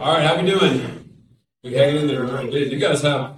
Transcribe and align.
All 0.00 0.14
right, 0.14 0.24
how 0.24 0.40
we 0.40 0.48
doing? 0.48 1.10
We 1.64 1.72
hanging 1.72 2.02
in 2.02 2.06
there. 2.06 2.22
Right, 2.22 2.52
You 2.52 2.78
guys 2.78 3.02
have 3.02 3.34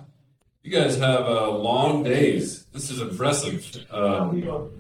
you 0.63 0.71
guys 0.71 0.98
have 0.98 1.23
uh, 1.23 1.51
long 1.52 2.02
days. 2.02 2.67
This 2.67 2.90
is 2.90 3.01
impressive. 3.01 3.86
Um, 3.90 4.70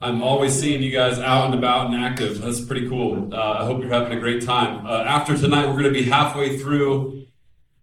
I'm 0.00 0.22
always 0.22 0.58
seeing 0.58 0.82
you 0.82 0.90
guys 0.90 1.18
out 1.18 1.44
and 1.44 1.54
about 1.54 1.88
and 1.88 2.02
active. 2.02 2.40
That's 2.40 2.62
pretty 2.62 2.88
cool. 2.88 3.34
Uh, 3.34 3.36
I 3.36 3.64
hope 3.66 3.82
you're 3.82 3.92
having 3.92 4.16
a 4.16 4.20
great 4.20 4.44
time. 4.44 4.86
Uh, 4.86 5.02
after 5.02 5.36
tonight, 5.36 5.66
we're 5.66 5.82
going 5.82 5.84
to 5.84 5.90
be 5.92 6.04
halfway 6.04 6.56
through 6.56 7.26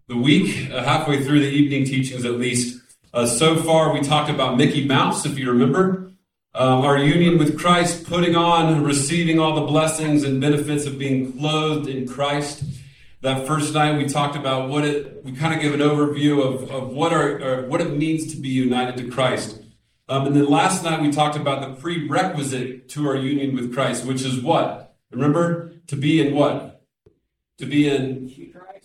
the 0.07 0.17
week, 0.17 0.71
uh, 0.71 0.81
halfway 0.83 1.23
through 1.23 1.41
the 1.41 1.49
evening 1.49 1.85
teachings 1.85 2.25
at 2.25 2.39
least. 2.39 2.81
Uh, 3.13 3.27
so 3.27 3.55
far, 3.55 3.93
we 3.93 4.01
talked 4.01 4.31
about 4.31 4.57
Mickey 4.57 4.88
Mouse, 4.88 5.27
if 5.27 5.38
you 5.38 5.51
remember. 5.51 6.11
Um, 6.55 6.81
our 6.81 6.97
union 6.97 7.38
with 7.38 7.59
Christ, 7.59 8.03
putting 8.07 8.35
on, 8.35 8.73
and 8.73 8.83
receiving 8.83 9.39
all 9.39 9.53
the 9.53 9.67
blessings 9.67 10.23
and 10.23 10.41
benefits 10.41 10.88
of 10.88 10.97
being 10.97 11.33
clothed 11.38 11.88
in 11.88 12.07
Christ. 12.07 12.63
That 13.21 13.45
first 13.45 13.73
night 13.75 13.97
we 13.99 14.07
talked 14.07 14.35
about 14.35 14.69
what 14.69 14.83
it, 14.83 15.23
we 15.23 15.32
kind 15.33 15.54
of 15.54 15.61
gave 15.61 15.75
an 15.75 15.79
overview 15.79 16.43
of, 16.43 16.71
of 16.71 16.89
what 16.89 17.14
our, 17.14 17.61
what 17.68 17.79
it 17.79 17.96
means 17.96 18.33
to 18.33 18.41
be 18.41 18.50
united 18.50 18.97
to 18.97 19.11
Christ. 19.11 19.61
Um, 20.09 20.25
and 20.25 20.36
then 20.36 20.50
last 20.50 20.83
night 20.83 21.01
we 21.01 21.11
talked 21.11 21.37
about 21.37 21.61
the 21.61 21.79
prerequisite 21.79 22.89
to 22.89 23.07
our 23.07 23.15
union 23.15 23.55
with 23.55 23.73
Christ, 23.73 24.05
which 24.05 24.23
is 24.23 24.41
what? 24.41 24.96
Remember? 25.11 25.73
To 25.87 25.96
be 25.96 26.19
in 26.19 26.33
what? 26.33 26.83
To 27.60 27.68
be 27.68 27.87
in 27.87 28.29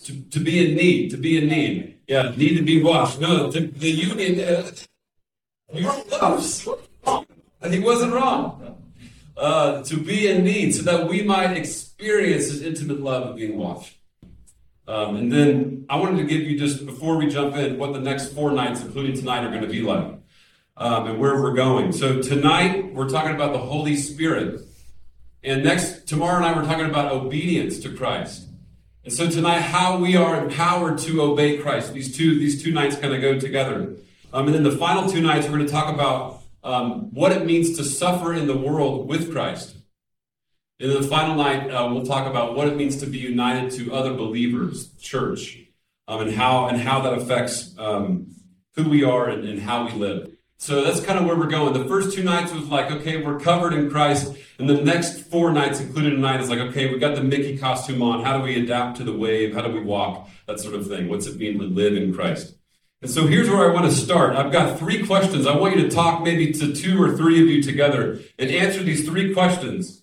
to, 0.04 0.22
to 0.22 0.38
be 0.38 0.70
in 0.70 0.76
need. 0.76 1.10
To 1.12 1.16
be 1.16 1.38
in 1.38 1.48
need. 1.48 1.98
Yeah, 2.06 2.34
need 2.36 2.56
to 2.58 2.62
be 2.62 2.82
washed. 2.82 3.18
No, 3.18 3.50
the, 3.50 3.60
the 3.60 3.90
union. 3.90 4.40
Uh, 4.40 4.70
you're 5.72 5.92
close. 6.10 6.68
He 7.70 7.78
wasn't 7.80 8.12
wrong. 8.12 8.82
Uh, 9.36 9.82
to 9.82 9.96
be 9.96 10.28
in 10.28 10.44
need, 10.44 10.74
so 10.74 10.82
that 10.82 11.08
we 11.08 11.22
might 11.22 11.56
experience 11.56 12.50
His 12.50 12.62
intimate 12.62 13.00
love 13.00 13.30
of 13.30 13.36
being 13.36 13.56
washed. 13.56 13.95
Um, 14.88 15.16
and 15.16 15.32
then 15.32 15.86
I 15.88 15.96
wanted 15.96 16.18
to 16.18 16.24
give 16.24 16.42
you 16.42 16.58
just 16.58 16.86
before 16.86 17.16
we 17.16 17.28
jump 17.28 17.56
in 17.56 17.78
what 17.78 17.92
the 17.92 18.00
next 18.00 18.32
four 18.32 18.52
nights, 18.52 18.82
including 18.82 19.16
tonight, 19.16 19.44
are 19.44 19.50
going 19.50 19.62
to 19.62 19.68
be 19.68 19.82
like 19.82 20.14
um, 20.76 21.06
and 21.06 21.18
where 21.18 21.40
we're 21.40 21.54
going. 21.54 21.92
So 21.92 22.22
tonight 22.22 22.94
we're 22.94 23.08
talking 23.08 23.34
about 23.34 23.52
the 23.52 23.58
Holy 23.58 23.96
Spirit, 23.96 24.60
and 25.42 25.64
next 25.64 26.06
tomorrow 26.06 26.40
night 26.40 26.56
we're 26.56 26.64
talking 26.64 26.86
about 26.86 27.12
obedience 27.12 27.80
to 27.80 27.90
Christ. 27.90 28.46
And 29.04 29.12
so 29.12 29.30
tonight, 29.30 29.60
how 29.60 29.98
we 29.98 30.16
are 30.16 30.44
empowered 30.44 30.98
to 30.98 31.22
obey 31.22 31.58
Christ. 31.58 31.92
These 31.92 32.16
two 32.16 32.38
these 32.38 32.62
two 32.62 32.72
nights 32.72 32.96
kind 32.96 33.14
of 33.14 33.20
go 33.20 33.38
together. 33.38 33.94
Um, 34.32 34.46
and 34.46 34.54
then 34.54 34.64
the 34.64 34.72
final 34.72 35.08
two 35.08 35.20
nights 35.20 35.46
we're 35.46 35.56
going 35.56 35.66
to 35.66 35.72
talk 35.72 35.92
about 35.94 36.42
um, 36.64 37.14
what 37.14 37.32
it 37.32 37.46
means 37.46 37.76
to 37.76 37.84
suffer 37.84 38.34
in 38.34 38.46
the 38.46 38.56
world 38.56 39.08
with 39.08 39.32
Christ. 39.32 39.75
And 40.78 40.90
then 40.90 41.00
the 41.00 41.08
final 41.08 41.34
night 41.34 41.70
uh, 41.70 41.88
we'll 41.90 42.04
talk 42.04 42.26
about 42.26 42.54
what 42.54 42.68
it 42.68 42.76
means 42.76 42.96
to 42.98 43.06
be 43.06 43.18
united 43.18 43.70
to 43.72 43.94
other 43.94 44.12
believers, 44.12 44.88
church, 45.00 45.58
um, 46.06 46.20
and 46.20 46.32
how 46.32 46.68
and 46.68 46.78
how 46.78 47.00
that 47.00 47.14
affects 47.14 47.74
um, 47.78 48.26
who 48.74 48.88
we 48.88 49.02
are 49.02 49.28
and, 49.28 49.48
and 49.48 49.60
how 49.60 49.86
we 49.86 49.92
live. 49.92 50.30
So 50.58 50.82
that's 50.82 51.00
kind 51.00 51.18
of 51.18 51.26
where 51.26 51.36
we're 51.36 51.48
going. 51.48 51.74
The 51.74 51.86
first 51.86 52.16
two 52.16 52.22
nights 52.22 52.52
was 52.52 52.68
like, 52.68 52.90
okay, 52.90 53.22
we're 53.22 53.38
covered 53.38 53.74
in 53.74 53.90
Christ. 53.90 54.34
And 54.58 54.68
the 54.68 54.80
next 54.80 55.20
four 55.26 55.52
nights, 55.52 55.80
including 55.80 56.12
tonight, 56.12 56.40
is 56.40 56.48
like, 56.48 56.60
okay, 56.60 56.90
we 56.90 56.98
got 56.98 57.14
the 57.14 57.22
Mickey 57.22 57.58
costume 57.58 58.02
on. 58.02 58.24
How 58.24 58.38
do 58.38 58.44
we 58.44 58.62
adapt 58.62 58.96
to 58.98 59.04
the 59.04 59.12
wave? 59.12 59.54
How 59.54 59.60
do 59.60 59.70
we 59.70 59.80
walk? 59.80 60.30
That 60.46 60.60
sort 60.60 60.74
of 60.74 60.86
thing. 60.86 61.08
What's 61.08 61.26
it 61.26 61.36
mean 61.36 61.58
to 61.58 61.64
live 61.64 61.94
in 61.94 62.14
Christ? 62.14 62.54
And 63.02 63.10
so 63.10 63.26
here's 63.26 63.50
where 63.50 63.70
I 63.70 63.74
want 63.74 63.84
to 63.84 63.92
start. 63.92 64.34
I've 64.36 64.50
got 64.50 64.78
three 64.78 65.06
questions. 65.06 65.46
I 65.46 65.54
want 65.54 65.76
you 65.76 65.82
to 65.82 65.90
talk 65.90 66.22
maybe 66.22 66.52
to 66.52 66.74
two 66.74 67.02
or 67.02 67.14
three 67.16 67.42
of 67.42 67.48
you 67.48 67.62
together 67.62 68.20
and 68.38 68.50
answer 68.50 68.82
these 68.82 69.06
three 69.06 69.34
questions. 69.34 70.02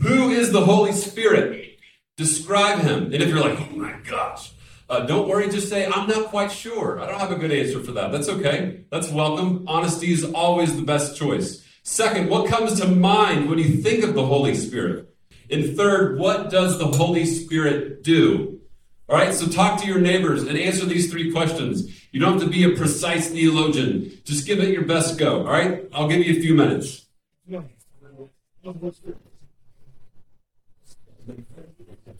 Who 0.00 0.30
is 0.30 0.52
the 0.52 0.64
Holy 0.64 0.92
Spirit? 0.92 1.78
Describe 2.16 2.80
him. 2.80 3.04
And 3.04 3.14
if 3.14 3.28
you're 3.28 3.40
like, 3.40 3.58
oh 3.60 3.76
my 3.76 3.94
gosh, 4.08 4.52
uh, 4.88 5.06
don't 5.06 5.28
worry, 5.28 5.48
just 5.48 5.68
say, 5.68 5.86
I'm 5.86 6.08
not 6.08 6.26
quite 6.26 6.52
sure. 6.52 7.00
I 7.00 7.06
don't 7.06 7.18
have 7.18 7.32
a 7.32 7.36
good 7.36 7.50
answer 7.50 7.80
for 7.80 7.92
that. 7.92 8.12
That's 8.12 8.28
okay. 8.28 8.84
That's 8.90 9.10
welcome. 9.10 9.64
Honesty 9.66 10.12
is 10.12 10.24
always 10.24 10.76
the 10.76 10.82
best 10.82 11.16
choice. 11.16 11.64
Second, 11.82 12.28
what 12.28 12.48
comes 12.48 12.80
to 12.80 12.86
mind 12.86 13.48
when 13.48 13.58
you 13.58 13.78
think 13.82 14.04
of 14.04 14.14
the 14.14 14.24
Holy 14.24 14.54
Spirit? 14.54 15.14
And 15.50 15.76
third, 15.76 16.18
what 16.18 16.50
does 16.50 16.78
the 16.78 16.86
Holy 16.86 17.24
Spirit 17.24 18.04
do? 18.04 18.60
All 19.08 19.16
right, 19.16 19.34
so 19.34 19.46
talk 19.46 19.80
to 19.80 19.86
your 19.86 20.00
neighbors 20.00 20.42
and 20.42 20.56
answer 20.58 20.84
these 20.84 21.10
three 21.10 21.32
questions. 21.32 22.06
You 22.12 22.20
don't 22.20 22.34
have 22.34 22.42
to 22.42 22.48
be 22.48 22.64
a 22.64 22.76
precise 22.76 23.30
theologian. 23.30 24.12
Just 24.24 24.46
give 24.46 24.60
it 24.60 24.68
your 24.68 24.84
best 24.84 25.18
go. 25.18 25.38
All 25.38 25.52
right, 25.52 25.88
I'll 25.92 26.08
give 26.08 26.24
you 26.24 26.38
a 26.38 26.40
few 26.40 26.54
minutes. 26.54 27.06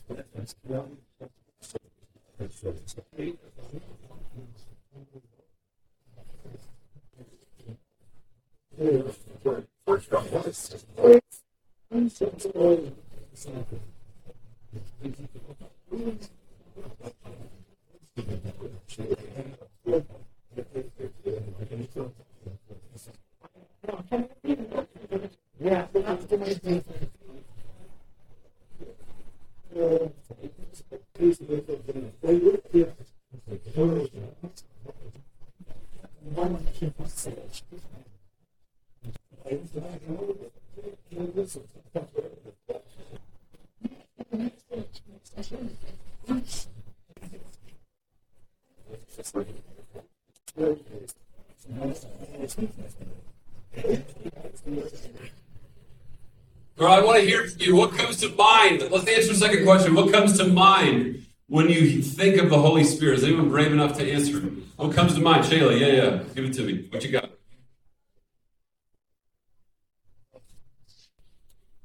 Yeah. 0.09 0.83
Girl, 56.79 56.93
I 56.93 57.03
want 57.03 57.19
to 57.19 57.27
hear 57.27 57.49
from 57.49 57.61
you. 57.61 57.75
What 57.75 57.93
comes 57.93 58.19
to 58.19 58.29
mind? 58.31 58.83
Let's 58.91 59.09
answer 59.09 59.28
the 59.28 59.28
second 59.39 59.65
question. 59.65 59.95
What 59.95 60.13
comes 60.13 60.37
to 60.39 60.45
mind 60.45 61.27
when 61.47 61.69
you 61.69 62.03
think 62.03 62.41
of 62.41 62.51
the 62.51 62.59
Holy 62.59 62.85
Spirit? 62.85 63.19
Is 63.19 63.25
anyone 63.25 63.49
brave 63.49 63.73
enough 63.73 63.97
to 63.99 64.13
answer? 64.13 64.39
What 64.77 64.95
comes 64.95 65.15
to 65.15 65.21
mind? 65.21 65.45
Shayla, 65.45 65.79
yeah, 65.79 65.87
yeah. 65.87 66.23
Give 66.35 66.45
it 66.45 66.55
to 66.55 66.63
me. 66.63 66.87
What 66.91 67.05
you 67.05 67.13
got? 67.13 67.31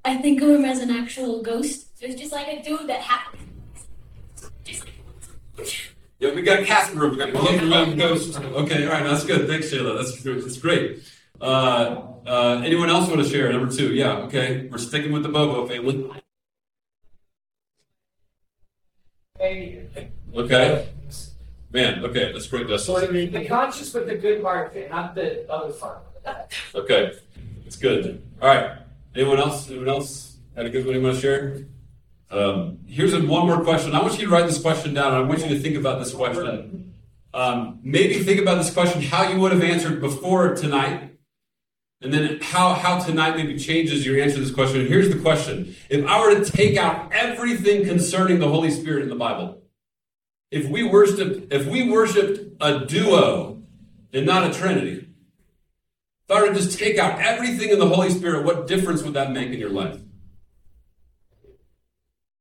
I 0.06 0.18
think 0.18 0.42
of 0.42 0.50
him 0.50 0.66
as 0.66 0.80
an 0.80 0.92
actual 0.92 1.42
ghost. 1.42 1.88
It's 2.02 2.20
just 2.20 2.34
like 2.34 2.48
a 2.48 2.62
dude 2.62 2.90
that 2.90 3.02
happens. 3.02 3.50
Yeah, 6.20 6.34
we 6.34 6.42
got 6.42 6.66
Casper. 6.66 7.10
We 7.10 7.18
got 7.18 7.30
a 7.30 7.96
ghost. 7.96 8.38
Okay, 8.38 8.86
all 8.86 8.94
right, 8.94 9.04
that's 9.04 9.24
good. 9.24 9.48
Thanks, 9.48 9.72
Shayla. 9.72 9.98
That's 9.98 10.22
that's 10.24 10.58
great. 10.58 11.04
Uh, 11.40 12.02
uh, 12.26 12.62
anyone 12.64 12.90
else 12.90 13.10
want 13.10 13.22
to 13.22 13.30
share? 13.30 13.52
Number 13.52 13.72
two. 13.72 13.94
Yeah. 13.94 14.28
Okay, 14.28 14.68
we're 14.72 14.78
sticking 14.78 15.12
with 15.12 15.24
the 15.24 15.30
Bobo 15.30 15.68
family. 15.68 16.23
Okay. 20.44 20.90
Man, 21.72 22.06
okay, 22.06 22.26
let's 22.26 22.34
that's 22.34 22.48
great, 22.48 22.68
Dustin. 22.68 23.32
The 23.32 23.46
conscious 23.46 23.92
with 23.94 24.06
the 24.06 24.16
good 24.16 24.44
part, 24.44 24.76
not 24.92 25.16
the 25.16 25.52
other 25.52 25.74
part. 25.74 26.04
Okay, 26.76 27.14
it's 27.66 27.76
good. 27.76 28.22
All 28.42 28.48
right. 28.48 28.78
Anyone 29.16 29.40
else? 29.40 29.70
Anyone 29.70 29.90
else 29.90 30.38
had 30.56 30.68
a 30.68 30.70
good 30.70 30.86
one 30.86 30.96
you 30.96 31.02
want 31.02 31.16
to 31.16 31.22
share? 31.22 31.66
Um, 32.30 32.80
here's 32.88 33.14
a, 33.14 33.20
one 33.26 33.48
more 33.48 33.64
question. 33.64 33.96
I 33.96 34.02
want 34.02 34.20
you 34.20 34.26
to 34.26 34.32
write 34.32 34.48
this 34.48 34.62
question 34.62 34.94
down. 34.94 35.14
I 35.14 35.22
want 35.22 35.42
you 35.42 35.50
to 35.50 35.60
think 35.60 35.76
about 35.76 36.00
this 36.00 36.14
question. 36.14 36.94
Um, 37.34 37.80
maybe 37.82 38.24
think 38.24 38.40
about 38.40 38.58
this 38.58 38.72
question 38.72 39.02
how 39.02 39.28
you 39.28 39.40
would 39.40 39.52
have 39.52 39.64
answered 39.64 40.00
before 40.00 40.56
tonight, 40.56 41.18
and 42.02 42.14
then 42.14 42.40
how, 42.42 42.74
how 42.74 43.00
tonight 43.00 43.36
maybe 43.36 43.58
changes 43.58 44.06
your 44.06 44.22
answer 44.22 44.36
to 44.36 44.42
this 44.42 44.54
question. 44.54 44.82
And 44.82 44.90
here's 44.90 45.10
the 45.10 45.20
question 45.20 45.76
If 45.90 46.06
I 46.06 46.20
were 46.20 46.44
to 46.44 46.52
take 46.52 46.78
out 46.78 47.12
everything 47.12 47.86
concerning 47.86 48.40
the 48.40 48.48
Holy 48.48 48.70
Spirit 48.70 49.04
in 49.04 49.10
the 49.10 49.16
Bible, 49.16 49.63
if 50.54 50.70
we 50.70 50.84
worshiped, 50.84 51.52
if 51.52 51.66
we 51.66 51.90
worshiped 51.90 52.58
a 52.62 52.86
duo 52.86 53.64
and 54.14 54.26
not 54.26 54.48
a 54.48 54.54
trinity, 54.54 55.10
if 56.26 56.32
I 56.32 56.42
were 56.42 56.50
to 56.50 56.54
just 56.54 56.78
take 56.78 57.00
out 57.00 57.20
everything 57.20 57.72
in 57.72 57.80
the 57.80 57.88
Holy 57.88 58.12
Spirit, 58.12 58.46
what 58.46 58.68
difference 58.68 59.02
would 59.02 59.16
that 59.16 59.32
make 59.32 59.50
in 59.50 59.60
your 59.60 59.72
life? 59.72 60.00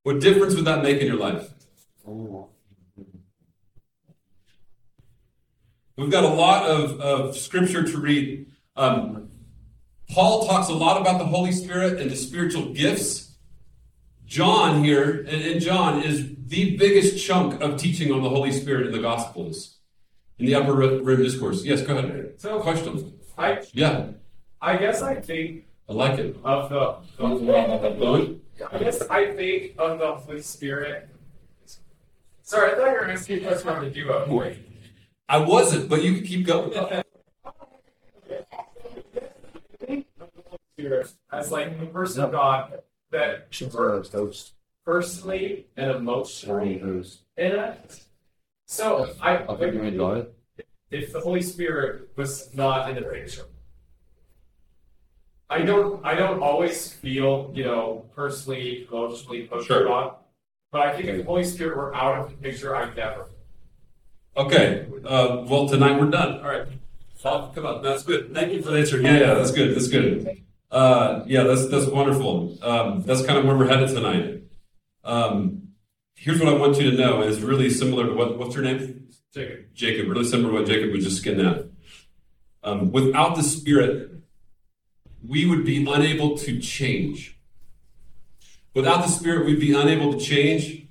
What 0.02 0.20
difference 0.20 0.54
would 0.54 0.66
that 0.66 0.82
make 0.82 1.00
in 1.00 1.06
your 1.06 1.16
life? 1.16 1.48
We've 5.96 6.10
got 6.10 6.24
a 6.24 6.28
lot 6.28 6.68
of, 6.68 7.00
of 7.00 7.36
scripture 7.36 7.82
to 7.82 7.98
read. 7.98 8.46
Um, 8.76 9.30
Paul 10.10 10.46
talks 10.46 10.68
a 10.68 10.74
lot 10.74 11.00
about 11.00 11.18
the 11.18 11.24
Holy 11.24 11.52
Spirit 11.52 11.98
and 11.98 12.10
the 12.10 12.16
spiritual 12.16 12.74
gifts. 12.74 13.21
John 14.32 14.82
here, 14.82 15.26
and, 15.29 15.43
and 15.43 15.61
John 15.61 16.02
is 16.02 16.26
the 16.46 16.75
biggest 16.79 17.23
chunk 17.23 17.61
of 17.61 17.76
teaching 17.76 18.11
on 18.11 18.23
the 18.23 18.31
Holy 18.31 18.50
Spirit 18.50 18.87
in 18.87 18.93
the 18.93 18.99
Gospels, 18.99 19.76
in 20.38 20.46
the 20.46 20.55
upper 20.55 20.73
room 20.73 21.23
discourse. 21.23 21.62
Yes, 21.67 21.82
go 21.82 21.99
ahead. 21.99 22.32
So- 22.38 22.58
Questions? 22.61 23.12
I 23.37 23.61
Yeah, 23.75 24.06
I 24.58 24.79
guess 24.79 25.02
I 25.02 25.17
think 25.17 25.67
I 25.87 25.93
like 25.93 26.19
it. 26.19 26.34
of 26.44 26.70
the, 26.70 26.96
Going? 27.19 28.40
I 28.73 28.79
guess 28.79 29.02
I 29.02 29.32
think 29.32 29.75
of 29.79 29.99
the 29.99 30.14
Holy 30.14 30.40
Spirit. 30.40 31.11
Sorry, 32.43 32.73
I 32.73 32.75
thought 32.75 32.87
you 32.87 32.93
were 32.93 33.11
asking 33.11 33.44
a 33.44 33.49
question 33.49 33.69
on 33.69 33.84
the 33.84 33.90
duo. 33.90 34.34
Wait. 34.34 34.56
I 35.29 35.37
wasn't, 35.38 35.90
but 35.90 36.02
you 36.02 36.14
can 36.14 36.25
keep 36.25 36.46
going. 36.46 36.73
Spirit 40.79 41.12
as 41.31 41.52
like 41.52 41.79
the 41.79 41.84
person 41.87 42.25
of 42.25 42.32
God 42.32 42.81
that 43.12 43.50
Toast. 43.52 44.52
personally 44.84 45.66
and 45.76 45.90
emotionally 45.92 46.78
Toast. 46.80 47.20
in 47.36 47.52
it. 47.52 48.00
So 48.66 49.14
I, 49.20 49.36
I 49.38 49.56
think 49.56 49.74
you 49.74 49.82
enjoy 49.82 50.20
it. 50.20 50.34
if 50.90 51.12
the 51.12 51.20
Holy 51.20 51.42
Spirit 51.42 52.10
was 52.16 52.52
not 52.54 52.88
in 52.90 52.96
the 52.96 53.02
picture. 53.02 53.44
I 55.50 55.60
don't 55.62 56.04
I 56.04 56.14
don't 56.14 56.40
always 56.40 56.90
feel, 56.92 57.50
you 57.54 57.64
know, 57.64 58.06
personally, 58.16 58.86
emotionally 58.90 59.46
close 59.46 59.66
Sure. 59.66 59.80
to 59.80 59.84
God. 59.88 60.14
But 60.70 60.80
I 60.86 60.96
think 60.96 61.08
if 61.08 61.16
the 61.18 61.24
Holy 61.24 61.44
Spirit 61.44 61.76
were 61.76 61.94
out 61.94 62.18
of 62.18 62.30
the 62.30 62.36
picture, 62.36 62.74
I'd 62.74 62.96
never. 62.96 63.26
Okay. 64.34 64.86
Uh, 65.04 65.44
well, 65.46 65.68
tonight 65.68 66.00
we're 66.00 66.08
done. 66.10 66.40
All 66.40 66.48
right. 66.48 66.66
Come 67.22 67.66
on. 67.66 67.82
That's 67.82 68.02
good. 68.02 68.32
Thank 68.34 68.52
you 68.54 68.62
for 68.62 68.70
the 68.70 68.78
answer. 68.78 68.98
Yeah, 69.00 69.18
yeah, 69.18 69.34
that's 69.34 69.52
good. 69.52 69.76
That's 69.76 69.88
good. 69.88 70.42
Uh, 70.72 71.22
yeah, 71.26 71.42
that's 71.42 71.69
that's 71.69 71.86
wonderful. 71.86 72.58
Um, 72.62 73.02
that's 73.02 73.24
kind 73.26 73.38
of 73.38 73.44
where 73.44 73.56
we're 73.56 73.69
headed 73.69 73.90
tonight. 73.90 74.44
Um, 75.04 75.69
here's 76.14 76.40
what 76.40 76.48
I 76.48 76.56
want 76.56 76.80
you 76.80 76.90
to 76.90 76.96
know 76.96 77.20
is 77.22 77.42
really 77.42 77.69
similar 77.69 78.06
to 78.06 78.14
what 78.14 78.38
what's 78.38 78.54
your 78.54 78.64
name? 78.64 79.10
Jacob. 79.34 79.66
Jacob. 79.74 80.08
Really 80.08 80.24
similar 80.24 80.50
to 80.50 80.58
what 80.60 80.66
Jacob 80.66 80.90
was 80.90 81.04
just 81.04 81.22
getting 81.22 81.44
at. 81.46 81.66
Um, 82.64 82.90
without 82.90 83.36
the 83.36 83.42
Spirit, 83.42 84.12
we 85.26 85.44
would 85.44 85.64
be 85.64 85.84
unable 85.84 86.38
to 86.38 86.58
change. 86.58 87.38
Without 88.74 89.02
the 89.02 89.08
Spirit, 89.08 89.44
we'd 89.44 89.60
be 89.60 89.74
unable 89.74 90.14
to 90.14 90.19
change. 90.19 90.86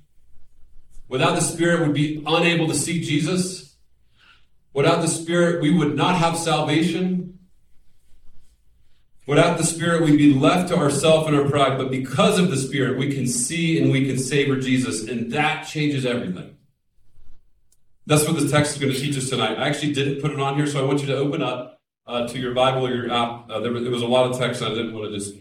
Without 1.08 1.34
the 1.34 1.40
Spirit, 1.40 1.86
we'd 1.86 1.94
be 1.94 2.22
unable 2.24 2.68
to 2.68 2.74
see 2.74 3.02
Jesus. 3.02 3.74
Without 4.72 5.02
the 5.02 5.08
Spirit, 5.08 5.60
we 5.60 5.70
would 5.70 5.96
not 5.96 6.14
have 6.14 6.36
salvation. 6.38 7.31
Without 9.26 9.56
the 9.56 9.64
Spirit, 9.64 10.02
we'd 10.02 10.16
be 10.16 10.34
left 10.34 10.68
to 10.68 10.76
ourselves 10.76 11.28
and 11.28 11.36
our 11.36 11.48
pride. 11.48 11.78
But 11.78 11.90
because 11.90 12.38
of 12.38 12.50
the 12.50 12.56
Spirit, 12.56 12.98
we 12.98 13.14
can 13.14 13.26
see 13.26 13.80
and 13.80 13.92
we 13.92 14.06
can 14.06 14.18
savor 14.18 14.58
Jesus, 14.58 15.08
and 15.08 15.30
that 15.32 15.62
changes 15.66 16.04
everything. 16.04 16.56
That's 18.06 18.26
what 18.26 18.34
this 18.34 18.50
text 18.50 18.72
is 18.72 18.80
going 18.80 18.92
to 18.92 18.98
teach 18.98 19.16
us 19.16 19.30
tonight. 19.30 19.58
I 19.58 19.68
actually 19.68 19.92
didn't 19.92 20.20
put 20.20 20.32
it 20.32 20.40
on 20.40 20.56
here, 20.56 20.66
so 20.66 20.82
I 20.82 20.86
want 20.86 21.00
you 21.00 21.06
to 21.06 21.16
open 21.16 21.40
up 21.40 21.80
uh, 22.06 22.26
to 22.26 22.38
your 22.38 22.52
Bible 22.52 22.86
or 22.86 22.92
your 22.92 23.12
app. 23.12 23.48
Uh, 23.48 23.60
there, 23.60 23.70
was, 23.70 23.82
there 23.82 23.92
was 23.92 24.02
a 24.02 24.06
lot 24.06 24.28
of 24.28 24.38
text, 24.38 24.60
I 24.60 24.70
didn't 24.70 24.92
want 24.92 25.12
to 25.12 25.16
just 25.16 25.36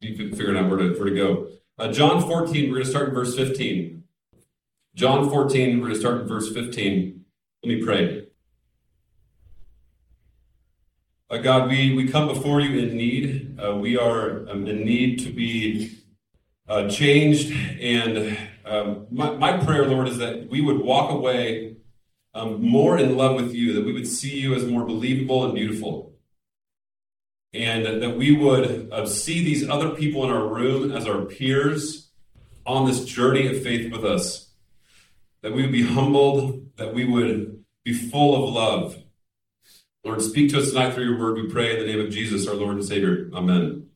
be 0.00 0.16
figuring 0.16 0.56
out 0.56 0.70
where 0.70 0.78
to, 0.78 0.98
where 0.98 1.10
to 1.10 1.14
go. 1.14 1.48
Uh, 1.78 1.92
John 1.92 2.22
14, 2.22 2.70
we're 2.70 2.76
going 2.76 2.84
to 2.84 2.90
start 2.90 3.10
in 3.10 3.14
verse 3.14 3.36
15. 3.36 4.02
John 4.94 5.28
14, 5.28 5.78
we're 5.78 5.88
going 5.88 5.92
to 5.92 6.00
start 6.00 6.22
in 6.22 6.26
verse 6.26 6.50
15. 6.50 7.24
Let 7.62 7.68
me 7.68 7.84
pray. 7.84 8.25
Uh, 11.28 11.38
God, 11.38 11.68
we, 11.68 11.92
we 11.92 12.06
come 12.06 12.28
before 12.28 12.60
you 12.60 12.78
in 12.78 12.96
need. 12.96 13.58
Uh, 13.58 13.74
we 13.74 13.98
are 13.98 14.48
um, 14.48 14.64
in 14.68 14.84
need 14.84 15.18
to 15.24 15.32
be 15.32 15.98
uh, 16.68 16.88
changed. 16.88 17.52
And 17.80 18.38
um, 18.64 19.08
my, 19.10 19.32
my 19.32 19.56
prayer, 19.56 19.86
Lord, 19.86 20.06
is 20.06 20.18
that 20.18 20.48
we 20.48 20.60
would 20.60 20.78
walk 20.78 21.10
away 21.10 21.78
um, 22.32 22.62
more 22.62 22.96
in 22.96 23.16
love 23.16 23.34
with 23.34 23.52
you, 23.52 23.72
that 23.72 23.84
we 23.84 23.92
would 23.92 24.06
see 24.06 24.38
you 24.38 24.54
as 24.54 24.66
more 24.66 24.84
believable 24.84 25.44
and 25.44 25.52
beautiful. 25.52 26.14
And 27.52 28.02
that 28.02 28.16
we 28.16 28.30
would 28.30 28.88
uh, 28.92 29.06
see 29.06 29.42
these 29.42 29.68
other 29.68 29.90
people 29.90 30.22
in 30.22 30.30
our 30.30 30.46
room 30.46 30.92
as 30.92 31.08
our 31.08 31.22
peers 31.22 32.08
on 32.64 32.86
this 32.86 33.04
journey 33.04 33.48
of 33.48 33.64
faith 33.64 33.90
with 33.90 34.04
us. 34.04 34.50
That 35.42 35.54
we 35.54 35.62
would 35.62 35.72
be 35.72 35.86
humbled, 35.86 36.66
that 36.76 36.94
we 36.94 37.04
would 37.04 37.64
be 37.84 37.94
full 37.94 38.44
of 38.44 38.54
love. 38.54 39.02
Lord, 40.06 40.22
speak 40.22 40.52
to 40.52 40.60
us 40.60 40.68
tonight 40.68 40.94
through 40.94 41.04
your 41.04 41.18
word, 41.18 41.34
we 41.34 41.48
pray 41.48 41.72
in 41.72 41.80
the 41.80 41.92
name 41.92 41.98
of 41.98 42.12
Jesus, 42.12 42.46
our 42.46 42.54
Lord 42.54 42.76
and 42.76 42.84
Savior. 42.84 43.28
Amen. 43.34 43.88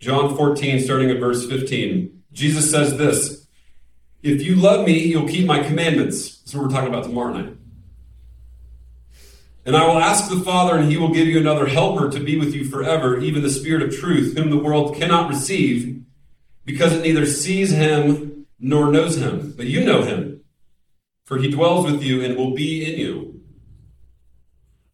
John 0.00 0.36
14, 0.36 0.80
starting 0.80 1.08
at 1.08 1.20
verse 1.20 1.46
15. 1.46 2.24
Jesus 2.32 2.68
says 2.68 2.96
this 2.98 3.46
If 4.24 4.42
you 4.42 4.56
love 4.56 4.84
me, 4.84 4.98
you'll 4.98 5.28
keep 5.28 5.46
my 5.46 5.62
commandments. 5.62 6.38
That's 6.38 6.56
what 6.56 6.64
we're 6.64 6.70
talking 6.70 6.88
about 6.88 7.04
tomorrow 7.04 7.32
night. 7.32 7.56
And 9.64 9.76
I 9.76 9.86
will 9.86 10.00
ask 10.00 10.28
the 10.28 10.40
Father, 10.40 10.76
and 10.76 10.90
he 10.90 10.96
will 10.96 11.14
give 11.14 11.28
you 11.28 11.38
another 11.38 11.66
helper 11.66 12.10
to 12.10 12.18
be 12.18 12.36
with 12.36 12.52
you 12.52 12.64
forever, 12.64 13.20
even 13.20 13.44
the 13.44 13.50
Spirit 13.50 13.82
of 13.84 13.96
truth, 13.96 14.36
whom 14.36 14.50
the 14.50 14.58
world 14.58 14.96
cannot 14.96 15.28
receive, 15.28 16.02
because 16.64 16.92
it 16.92 17.02
neither 17.02 17.24
sees 17.24 17.70
him 17.70 18.46
nor 18.58 18.90
knows 18.90 19.16
him. 19.16 19.54
But 19.56 19.66
you 19.66 19.84
know 19.84 20.02
him, 20.02 20.40
for 21.24 21.38
he 21.38 21.52
dwells 21.52 21.88
with 21.88 22.02
you 22.02 22.20
and 22.24 22.36
will 22.36 22.52
be 22.52 22.84
in 22.84 22.98
you. 22.98 23.35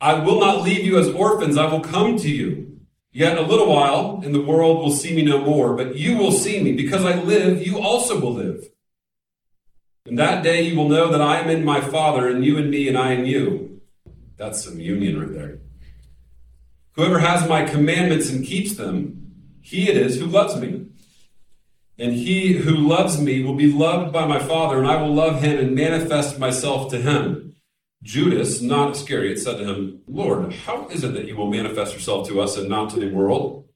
I 0.02 0.14
will 0.14 0.40
not 0.40 0.62
leave 0.62 0.84
you 0.84 0.99
as 0.99 1.06
orphans, 1.10 1.56
I 1.56 1.72
will 1.72 1.81
come 1.81 2.19
to 2.19 2.28
you. 2.28 2.81
Yet 3.12 3.38
a 3.38 3.43
little 3.43 3.69
while, 3.69 4.20
and 4.25 4.34
the 4.34 4.43
world 4.43 4.78
will 4.78 4.90
see 4.90 5.14
me 5.14 5.22
no 5.22 5.38
more, 5.38 5.76
but 5.76 5.94
you 5.94 6.16
will 6.16 6.32
see 6.32 6.60
me. 6.60 6.72
Because 6.72 7.04
I 7.04 7.22
live, 7.22 7.64
you 7.64 7.78
also 7.78 8.19
will 8.19 8.34
live. 8.34 8.69
And 10.04 10.19
that 10.19 10.43
day 10.43 10.62
you 10.62 10.76
will 10.76 10.88
know 10.88 11.12
that 11.12 11.20
I 11.20 11.38
am 11.38 11.49
in 11.50 11.64
my 11.64 11.81
Father, 11.81 12.26
and 12.28 12.44
you 12.44 12.58
in 12.58 12.69
me, 12.69 12.88
and 12.88 12.99
I 12.99 13.12
in 13.12 13.26
you. 13.26 13.81
That's 14.37 14.64
some 14.64 14.81
union 14.81 15.20
right 15.20 15.32
there. 15.32 15.58
Whoever 16.94 17.20
has 17.20 17.49
my 17.49 17.62
commandments 17.64 18.28
and 18.28 18.44
keeps 18.44 18.75
them, 18.75 19.31
he 19.60 19.88
it 19.88 19.96
is 19.96 20.19
who 20.19 20.26
loves 20.26 20.56
me. 20.56 20.87
And 21.96 22.12
he 22.12 22.54
who 22.54 22.75
loves 22.75 23.20
me 23.20 23.44
will 23.44 23.54
be 23.54 23.72
loved 23.72 24.12
by 24.12 24.26
my 24.26 24.40
Father, 24.40 24.78
and 24.78 24.88
I 24.88 25.00
will 25.00 25.14
love 25.14 25.43
him 25.43 25.60
and 25.60 25.76
manifest 25.76 26.40
myself 26.40 26.90
to 26.90 26.99
him. 26.99 27.51
Judas, 28.02 28.60
not 28.60 28.96
Iscariot, 28.96 29.38
said 29.38 29.58
to 29.58 29.64
him, 29.64 30.00
Lord, 30.08 30.52
how 30.52 30.88
is 30.88 31.04
it 31.04 31.14
that 31.14 31.26
you 31.26 31.37
will 31.37 31.50
manifest 31.50 31.94
yourself 31.94 32.26
to 32.28 32.40
us 32.40 32.56
and 32.56 32.69
not 32.69 32.90
to 32.90 33.00
the 33.00 33.08
world? 33.08 33.69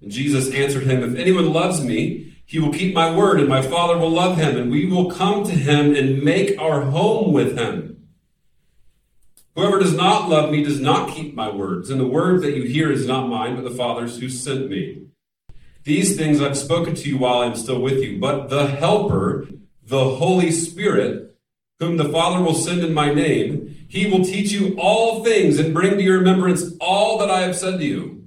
And 0.00 0.10
Jesus 0.10 0.52
answered 0.54 0.84
him, 0.84 1.02
If 1.02 1.18
anyone 1.18 1.52
loves 1.52 1.82
me, 1.82 2.36
he 2.46 2.58
will 2.58 2.72
keep 2.72 2.94
my 2.94 3.14
word, 3.14 3.40
and 3.40 3.48
my 3.48 3.62
Father 3.62 3.98
will 3.98 4.10
love 4.10 4.36
him, 4.36 4.56
and 4.56 4.70
we 4.70 4.86
will 4.86 5.10
come 5.10 5.44
to 5.44 5.52
him 5.52 5.94
and 5.94 6.22
make 6.22 6.58
our 6.60 6.82
home 6.82 7.32
with 7.32 7.58
him. 7.58 7.92
Whoever 9.54 9.78
does 9.78 9.94
not 9.94 10.28
love 10.28 10.50
me 10.50 10.62
does 10.62 10.80
not 10.80 11.10
keep 11.10 11.34
my 11.34 11.50
words, 11.50 11.90
and 11.90 12.00
the 12.00 12.06
word 12.06 12.42
that 12.42 12.56
you 12.56 12.62
hear 12.62 12.92
is 12.92 13.06
not 13.06 13.28
mine, 13.28 13.54
but 13.54 13.64
the 13.64 13.76
Father's 13.76 14.18
who 14.18 14.28
sent 14.28 14.68
me. 14.68 15.06
These 15.84 16.16
things 16.16 16.40
I've 16.40 16.56
spoken 16.56 16.94
to 16.94 17.08
you 17.08 17.18
while 17.18 17.40
I 17.40 17.46
am 17.46 17.56
still 17.56 17.80
with 17.80 18.02
you, 18.02 18.18
but 18.18 18.48
the 18.48 18.66
Helper, 18.66 19.48
the 19.84 20.16
Holy 20.16 20.52
Spirit, 20.52 21.31
whom 21.82 21.96
the 21.96 22.08
Father 22.08 22.42
will 22.42 22.54
send 22.54 22.82
in 22.82 22.94
my 22.94 23.12
name, 23.12 23.86
he 23.88 24.06
will 24.06 24.24
teach 24.24 24.52
you 24.52 24.74
all 24.78 25.24
things 25.24 25.58
and 25.58 25.74
bring 25.74 25.96
to 25.96 26.02
your 26.02 26.18
remembrance 26.18 26.74
all 26.80 27.18
that 27.18 27.30
I 27.30 27.40
have 27.40 27.56
said 27.56 27.78
to 27.78 27.84
you. 27.84 28.24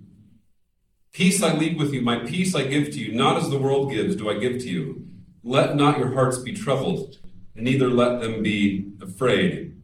Peace 1.14 1.42
I 1.42 1.54
leave 1.54 1.80
with 1.80 1.94
you, 1.94 2.02
my 2.02 2.18
peace 2.20 2.54
I 2.54 2.66
give 2.66 2.92
to 2.92 3.00
you, 3.00 3.14
not 3.14 3.38
as 3.38 3.50
the 3.50 3.58
world 3.58 3.92
gives, 3.92 4.18
do 4.18 4.30
I 4.30 4.38
give 4.38 4.62
to 4.62 4.70
you. 4.70 5.08
Let 5.44 5.76
not 5.76 5.98
your 5.98 6.14
hearts 6.14 6.38
be 6.38 6.52
troubled, 6.52 7.18
and 7.56 7.64
neither 7.64 7.88
let 7.88 8.20
them 8.20 8.44
be 8.44 8.92
afraid. 9.02 9.82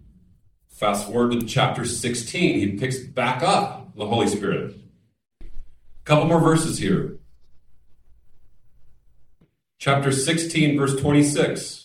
Fast 0.67 1.07
forward 1.07 1.31
to 1.31 1.45
chapter 1.45 1.85
16, 1.85 2.59
he 2.59 2.77
picks 2.77 2.99
back 2.99 3.41
up 3.41 3.95
the 3.95 4.05
Holy 4.05 4.27
Spirit. 4.27 4.75
A 5.41 5.45
couple 6.03 6.25
more 6.27 6.41
verses 6.41 6.77
here. 6.77 7.19
Chapter 9.77 10.11
16, 10.11 10.77
verse 10.77 10.99
26. 10.99 11.80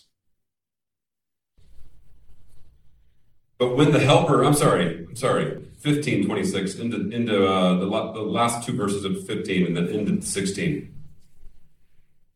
But 3.57 3.75
when 3.75 3.91
the 3.91 3.99
helper, 3.99 4.43
I'm 4.43 4.53
sorry, 4.53 5.05
I'm 5.07 5.15
sorry, 5.15 5.63
15, 5.79 6.25
26, 6.25 6.75
into, 6.75 7.09
into 7.09 7.47
uh, 7.47 7.73
the, 7.75 7.85
the 7.85 8.21
last 8.21 8.65
two 8.65 8.73
verses 8.73 9.03
of 9.03 9.25
15 9.25 9.65
and 9.65 9.77
then 9.77 9.87
into 9.87 10.21
16. 10.21 10.93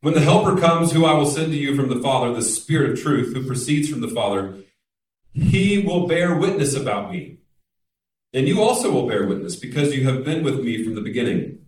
When 0.02 0.16
the 0.16 0.22
helper 0.22 0.60
comes, 0.60 0.92
who 0.92 1.06
I 1.06 1.14
will 1.14 1.28
send 1.28 1.52
to 1.52 1.58
you 1.58 1.76
from 1.76 1.90
the 1.90 2.02
Father, 2.02 2.34
the 2.34 2.42
Spirit 2.42 2.92
of 2.92 3.02
truth, 3.02 3.36
who 3.36 3.46
proceeds 3.46 3.88
from 3.88 4.02
the 4.02 4.08
Father, 4.08 4.56
he 5.34 5.78
will 5.80 6.08
bear 6.08 6.36
witness 6.36 6.76
about 6.76 7.12
me. 7.12 7.38
And 8.34 8.48
you 8.48 8.62
also 8.62 8.92
will 8.92 9.08
bear 9.08 9.28
witness, 9.28 9.56
because 9.56 9.94
you 9.94 10.06
have 10.06 10.24
been 10.24 10.44
with 10.44 10.64
me 10.64 10.84
from 10.84 10.96
the 10.96 11.02
beginning. 11.02 11.60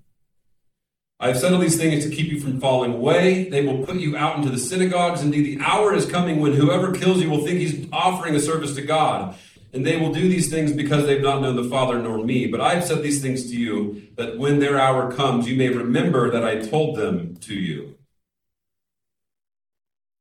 I 1.23 1.27
have 1.27 1.39
said 1.39 1.53
all 1.53 1.59
these 1.59 1.77
things 1.77 2.03
to 2.03 2.13
keep 2.13 2.29
you 2.29 2.37
from 2.41 2.59
falling 2.59 2.95
away. 2.95 3.47
They 3.47 3.65
will 3.65 3.85
put 3.85 3.95
you 3.95 4.17
out 4.17 4.35
into 4.35 4.49
the 4.49 4.57
synagogues. 4.57 5.21
Indeed, 5.21 5.57
the 5.57 5.63
hour 5.63 5.93
is 5.93 6.05
coming 6.05 6.41
when 6.41 6.51
whoever 6.51 6.91
kills 6.91 7.21
you 7.21 7.29
will 7.29 7.45
think 7.45 7.59
he's 7.59 7.87
offering 7.93 8.35
a 8.35 8.41
service 8.41 8.75
to 8.75 8.81
God. 8.81 9.33
And 9.71 9.85
they 9.85 9.95
will 9.95 10.11
do 10.11 10.27
these 10.27 10.49
things 10.49 10.73
because 10.73 11.05
they've 11.05 11.21
not 11.21 11.41
known 11.41 11.55
the 11.55 11.63
Father 11.63 11.97
nor 11.97 12.17
me. 12.17 12.47
But 12.47 12.59
I 12.59 12.75
have 12.75 12.83
said 12.83 13.01
these 13.01 13.21
things 13.21 13.49
to 13.49 13.55
you, 13.55 14.05
that 14.17 14.37
when 14.37 14.59
their 14.59 14.77
hour 14.77 15.13
comes, 15.13 15.47
you 15.47 15.55
may 15.55 15.69
remember 15.69 16.29
that 16.29 16.43
I 16.43 16.57
told 16.59 16.97
them 16.97 17.37
to 17.37 17.53
you. 17.53 17.95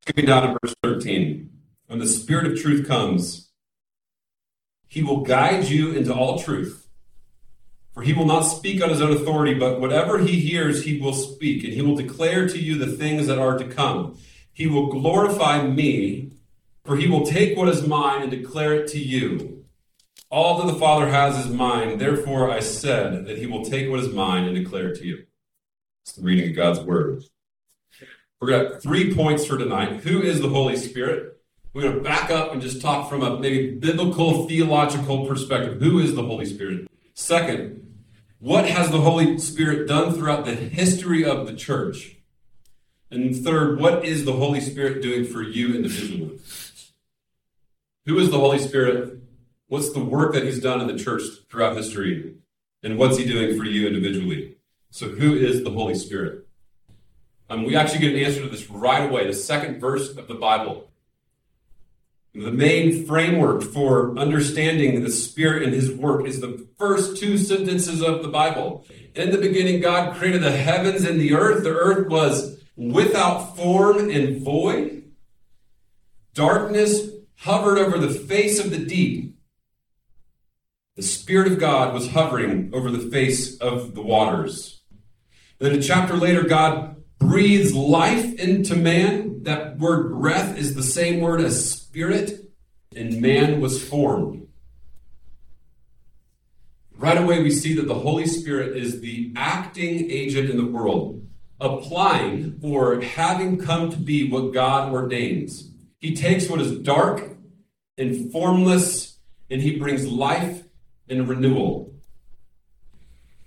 Skipping 0.03 0.27
down 0.27 0.53
to 0.53 0.59
verse 0.63 0.77
13. 0.85 1.51
When 1.89 1.99
the 1.99 2.07
Spirit 2.07 2.47
of 2.47 2.61
truth 2.63 2.87
comes, 2.87 3.51
he 4.87 5.03
will 5.03 5.23
guide 5.23 5.65
you 5.65 5.91
into 5.91 6.15
all 6.15 6.39
truth. 6.39 6.82
For 7.95 8.03
he 8.03 8.15
will 8.15 8.25
not 8.25 8.43
speak 8.43 8.83
on 8.83 8.89
his 8.89 9.03
own 9.03 9.13
authority, 9.13 9.55
but 9.55 9.81
whatever 9.81 10.19
he 10.19 10.41
hears, 10.41 10.85
he 10.85 10.99
will 10.99 11.13
speak, 11.13 11.63
and 11.65 11.73
he 11.73 11.83
will 11.83 11.97
declare 11.97 12.49
to 12.49 12.59
you 12.59 12.79
the 12.79 12.87
things 12.87 13.27
that 13.27 13.39
are 13.39 13.59
to 13.59 13.67
come. 13.67 14.17
He 14.53 14.67
will 14.67 14.87
glorify 14.87 15.67
me, 15.67 16.31
for 16.85 16.97
he 16.97 17.07
will 17.07 17.27
take 17.27 17.57
what 17.57 17.69
is 17.69 17.87
mine 17.87 18.23
and 18.23 18.31
declare 18.31 18.75
it 18.75 18.89
to 18.89 18.99
you. 18.99 19.65
All 20.31 20.63
that 20.63 20.73
the 20.73 20.79
Father 20.79 21.09
has 21.09 21.45
is 21.45 21.53
mine, 21.53 21.99
therefore 21.99 22.51
I 22.51 22.61
said 22.61 23.27
that 23.27 23.37
he 23.37 23.47
will 23.47 23.65
take 23.65 23.91
what 23.91 24.01
is 24.01 24.09
mine 24.09 24.45
and 24.45 24.55
declare 24.55 24.89
it 24.89 24.99
to 25.01 25.07
you. 25.07 25.27
It's 26.03 26.15
the 26.15 26.23
reading 26.23 26.51
of 26.51 26.57
God's 26.57 26.81
word. 26.81 27.25
We're 28.41 28.49
going 28.49 28.73
to 28.73 28.81
three 28.81 29.15
points 29.15 29.45
for 29.45 29.59
tonight. 29.59 30.01
Who 30.01 30.23
is 30.23 30.41
the 30.41 30.49
Holy 30.49 30.77
Spirit? 30.77 31.41
We're 31.75 31.83
going 31.83 31.95
to 31.95 32.01
back 32.01 32.31
up 32.31 32.53
and 32.53 32.61
just 32.61 32.81
talk 32.81 33.09
from 33.09 33.23
a 33.23 33.39
maybe 33.39 33.73
biblical 33.73 34.49
theological 34.49 35.27
perspective. 35.27 35.81
Who 35.81 36.01
is 36.01 36.15
the 36.15 36.23
Holy 36.23 36.47
Spirit? 36.47 36.89
Second, 37.15 37.83
what 38.39 38.69
has 38.69 38.91
the 38.91 39.01
Holy 39.01 39.39
Spirit 39.39 39.87
done 39.87 40.15
throughout 40.15 40.45
the 40.45 40.55
history 40.55 41.25
of 41.25 41.47
the 41.47 41.55
church? 41.55 42.17
And 43.11 43.37
third, 43.37 43.79
what 43.79 44.05
is 44.05 44.25
the 44.25 44.33
Holy 44.33 44.61
Spirit 44.61 45.03
doing 45.03 45.25
for 45.25 45.43
you 45.43 45.75
individually? 45.75 46.41
Who 48.07 48.19
is 48.19 48.31
the 48.31 48.39
Holy 48.39 48.59
Spirit? 48.59 49.19
What's 49.69 49.93
the 49.93 50.03
work 50.03 50.33
that 50.35 50.45
he's 50.45 50.61
done 50.61 50.81
in 50.81 50.87
the 50.87 51.03
church 51.03 51.23
throughout 51.51 51.77
history? 51.77 52.35
And 52.83 52.99
what's 52.99 53.19
he 53.19 53.25
doing 53.25 53.57
for 53.57 53.65
you 53.65 53.87
individually? 53.87 54.57
So, 54.91 55.09
who 55.09 55.35
is 55.35 55.63
the 55.63 55.71
Holy 55.71 55.95
Spirit? 55.95 56.47
Um, 57.49 57.65
we 57.65 57.77
actually 57.77 58.01
get 58.01 58.15
an 58.15 58.23
answer 58.23 58.43
to 58.43 58.49
this 58.49 58.69
right 58.71 59.09
away. 59.09 59.27
The 59.27 59.35
second 59.35 59.79
verse 59.79 60.17
of 60.17 60.27
the 60.27 60.35
Bible. 60.35 60.91
The 62.35 62.51
main 62.51 63.07
framework 63.07 63.63
for 63.63 64.19
understanding 64.19 65.03
the 65.03 65.11
Spirit 65.11 65.65
and 65.65 65.75
His 65.75 65.93
work 65.93 66.27
is 66.27 66.41
the 66.41 66.67
first 66.79 67.19
two 67.19 67.37
sentences 67.37 68.01
of 68.01 68.23
the 68.23 68.29
Bible. 68.29 68.87
In 69.15 69.31
the 69.31 69.39
beginning, 69.39 69.83
God 69.83 70.17
created 70.17 70.43
the 70.43 70.51
heavens 70.51 71.05
and 71.05 71.21
the 71.21 71.35
earth. 71.35 71.63
The 71.63 71.75
earth 71.75 72.09
was 72.09 72.59
without 72.75 73.55
form 73.55 74.09
and 74.09 74.43
void. 74.43 75.13
Darkness 76.33 77.11
hovered 77.37 77.77
over 77.77 77.99
the 77.99 78.15
face 78.15 78.59
of 78.59 78.71
the 78.71 78.79
deep. 78.79 79.37
The 80.97 81.03
Spirit 81.03 81.53
of 81.53 81.59
God 81.59 81.93
was 81.93 82.13
hovering 82.13 82.71
over 82.73 82.91
the 82.91 83.11
face 83.11 83.59
of 83.59 83.95
the 83.95 84.03
waters. 84.03 84.81
Then 85.59 85.73
a 85.73 85.83
chapter 85.83 86.17
later, 86.17 86.45
God 86.45 86.97
breathes 87.19 87.75
life 87.75 88.35
into 88.39 88.75
man. 88.75 89.43
That 89.43 89.79
word 89.79 90.13
breath 90.13 90.57
is 90.57 90.75
the 90.75 90.83
same 90.83 91.21
word 91.21 91.43
as 91.43 91.82
spirit, 91.93 92.51
and 92.97 93.21
man 93.21 93.61
was 93.61 93.87
formed. 93.87 94.49
Right 96.97 97.19
away, 97.19 97.43
we 97.43 97.51
see 97.51 97.75
that 97.75 97.87
the 97.87 97.93
Holy 97.93 98.27
Spirit 98.27 98.79
is 98.79 99.03
the 99.03 99.31
acting 99.37 100.11
agent 100.11 100.49
in 100.49 100.57
the 100.57 100.65
world, 100.65 101.23
applying 101.61 102.59
or 102.63 103.03
having 103.03 103.59
come 103.59 103.91
to 103.91 103.99
be 103.99 104.31
what 104.31 104.55
God 104.55 104.91
ordains. 104.91 105.69
He 105.99 106.17
takes 106.17 106.49
what 106.49 106.63
is 106.63 106.79
dark 106.79 107.37
and 107.99 108.33
formless, 108.33 109.19
and 109.51 109.61
he 109.61 109.79
brings 109.79 110.07
life 110.07 110.65
and 111.11 111.29
renewal. 111.29 111.95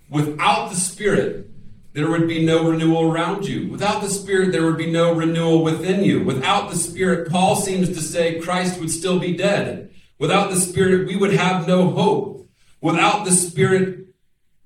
Without 0.08 0.70
the 0.70 0.76
Spirit, 0.76 1.50
there 1.96 2.10
would 2.10 2.28
be 2.28 2.44
no 2.44 2.68
renewal 2.68 3.10
around 3.10 3.48
you. 3.48 3.70
Without 3.70 4.02
the 4.02 4.10
Spirit, 4.10 4.52
there 4.52 4.66
would 4.66 4.76
be 4.76 4.90
no 4.90 5.14
renewal 5.14 5.64
within 5.64 6.04
you. 6.04 6.22
Without 6.22 6.68
the 6.68 6.76
Spirit, 6.76 7.30
Paul 7.30 7.56
seems 7.56 7.88
to 7.88 8.02
say 8.02 8.38
Christ 8.38 8.78
would 8.78 8.90
still 8.90 9.18
be 9.18 9.34
dead. 9.34 9.94
Without 10.18 10.50
the 10.50 10.60
Spirit, 10.60 11.08
we 11.08 11.16
would 11.16 11.32
have 11.32 11.66
no 11.66 11.88
hope. 11.88 12.50
Without 12.82 13.24
the 13.24 13.32
Spirit, 13.32 14.08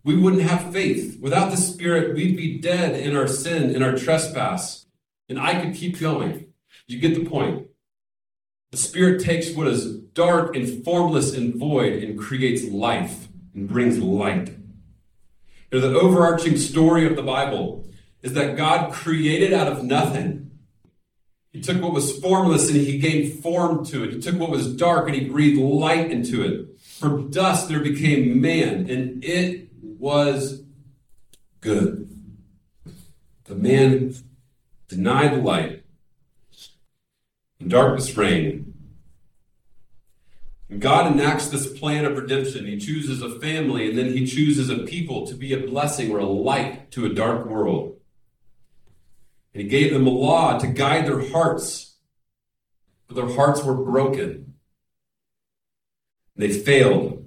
we 0.02 0.16
wouldn't 0.16 0.42
have 0.42 0.72
faith. 0.72 1.20
Without 1.20 1.52
the 1.52 1.56
Spirit, 1.56 2.16
we'd 2.16 2.36
be 2.36 2.58
dead 2.58 2.98
in 2.98 3.14
our 3.14 3.28
sin, 3.28 3.76
in 3.76 3.84
our 3.84 3.96
trespass. 3.96 4.86
And 5.28 5.38
I 5.38 5.60
could 5.60 5.76
keep 5.76 6.00
going. 6.00 6.46
You 6.88 6.98
get 6.98 7.14
the 7.14 7.30
point. 7.30 7.68
The 8.72 8.76
Spirit 8.76 9.22
takes 9.22 9.52
what 9.52 9.68
is 9.68 9.98
dark 9.98 10.56
and 10.56 10.84
formless 10.84 11.32
and 11.32 11.54
void 11.54 12.02
and 12.02 12.18
creates 12.18 12.64
life 12.64 13.28
and 13.54 13.68
brings 13.68 14.00
light. 14.00 14.56
The 15.70 15.98
overarching 15.98 16.56
story 16.56 17.06
of 17.06 17.14
the 17.14 17.22
Bible 17.22 17.86
is 18.22 18.32
that 18.32 18.56
God 18.56 18.92
created 18.92 19.52
out 19.52 19.68
of 19.68 19.84
nothing. 19.84 20.50
He 21.52 21.60
took 21.60 21.80
what 21.80 21.92
was 21.92 22.18
formless 22.18 22.68
and 22.68 22.76
he 22.76 22.98
gave 22.98 23.40
form 23.40 23.84
to 23.86 24.04
it. 24.04 24.12
He 24.12 24.20
took 24.20 24.36
what 24.36 24.50
was 24.50 24.74
dark 24.74 25.06
and 25.06 25.16
he 25.16 25.28
breathed 25.28 25.60
light 25.60 26.10
into 26.10 26.42
it. 26.42 26.80
From 26.80 27.30
dust 27.30 27.68
there 27.68 27.80
became 27.80 28.40
man, 28.40 28.90
and 28.90 29.24
it 29.24 29.68
was 29.82 30.62
good. 31.60 32.08
The 33.44 33.54
man 33.54 34.14
denied 34.88 35.32
the 35.32 35.42
light, 35.42 35.82
and 37.58 37.70
darkness 37.70 38.16
reigned. 38.16 38.74
God 40.78 41.12
enacts 41.12 41.48
this 41.48 41.78
plan 41.78 42.04
of 42.04 42.16
redemption. 42.16 42.66
He 42.66 42.78
chooses 42.78 43.22
a 43.22 43.40
family 43.40 43.88
and 43.88 43.98
then 43.98 44.12
he 44.12 44.24
chooses 44.24 44.70
a 44.70 44.78
people 44.78 45.26
to 45.26 45.34
be 45.34 45.52
a 45.52 45.66
blessing 45.66 46.12
or 46.12 46.18
a 46.18 46.26
light 46.26 46.90
to 46.92 47.06
a 47.06 47.14
dark 47.14 47.46
world. 47.46 47.98
And 49.52 49.62
he 49.62 49.68
gave 49.68 49.92
them 49.92 50.06
a 50.06 50.10
law 50.10 50.58
to 50.58 50.68
guide 50.68 51.06
their 51.06 51.28
hearts, 51.30 51.96
but 53.08 53.16
their 53.16 53.34
hearts 53.34 53.64
were 53.64 53.74
broken. 53.74 54.54
They 56.36 56.50
failed. 56.50 57.24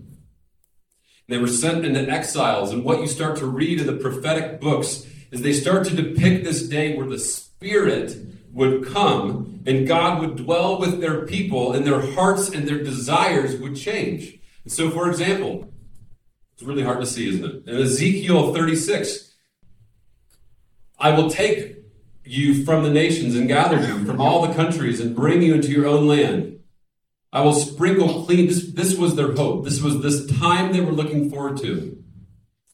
They 1.27 1.37
were 1.37 1.47
sent 1.47 1.85
into 1.85 2.09
exiles. 2.09 2.71
And 2.71 2.85
what 2.85 3.01
you 3.01 3.07
start 3.07 3.37
to 3.39 3.45
read 3.45 3.81
in 3.81 3.87
the 3.87 3.97
prophetic 3.97 4.61
books 4.61 5.05
is 5.31 5.41
they 5.41 5.53
start 5.53 5.85
to 5.87 5.95
depict 5.95 6.45
this 6.45 6.63
day 6.63 6.95
where 6.95 7.07
the 7.07 7.19
Spirit 7.19 8.15
would 8.53 8.85
come 8.85 9.61
and 9.65 9.87
God 9.87 10.21
would 10.21 10.37
dwell 10.37 10.79
with 10.79 11.01
their 11.01 11.25
people 11.25 11.73
and 11.73 11.85
their 11.85 12.13
hearts 12.13 12.49
and 12.49 12.67
their 12.67 12.83
desires 12.83 13.59
would 13.59 13.75
change. 13.75 14.39
So, 14.67 14.89
for 14.89 15.09
example, 15.09 15.73
it's 16.53 16.63
really 16.63 16.83
hard 16.83 16.99
to 16.99 17.05
see, 17.05 17.29
isn't 17.29 17.43
it? 17.43 17.67
In 17.67 17.81
Ezekiel 17.81 18.53
36, 18.53 19.33
I 20.99 21.11
will 21.11 21.29
take 21.29 21.77
you 22.23 22.63
from 22.63 22.83
the 22.83 22.89
nations 22.89 23.35
and 23.35 23.47
gather 23.47 23.85
you 23.85 24.05
from 24.05 24.21
all 24.21 24.45
the 24.45 24.53
countries 24.53 25.01
and 25.01 25.15
bring 25.15 25.41
you 25.41 25.55
into 25.55 25.69
your 25.69 25.87
own 25.87 26.07
land. 26.07 26.59
I 27.33 27.41
will 27.41 27.55
sprinkle 27.55 28.23
clean. 28.25 28.47
This, 28.47 28.71
this 28.71 28.95
was 28.95 29.15
their 29.15 29.33
hope. 29.33 29.65
This 29.65 29.81
was 29.81 30.01
this 30.01 30.27
time 30.37 30.71
they 30.71 30.81
were 30.81 30.91
looking 30.91 31.29
forward 31.29 31.57
to. 31.57 32.02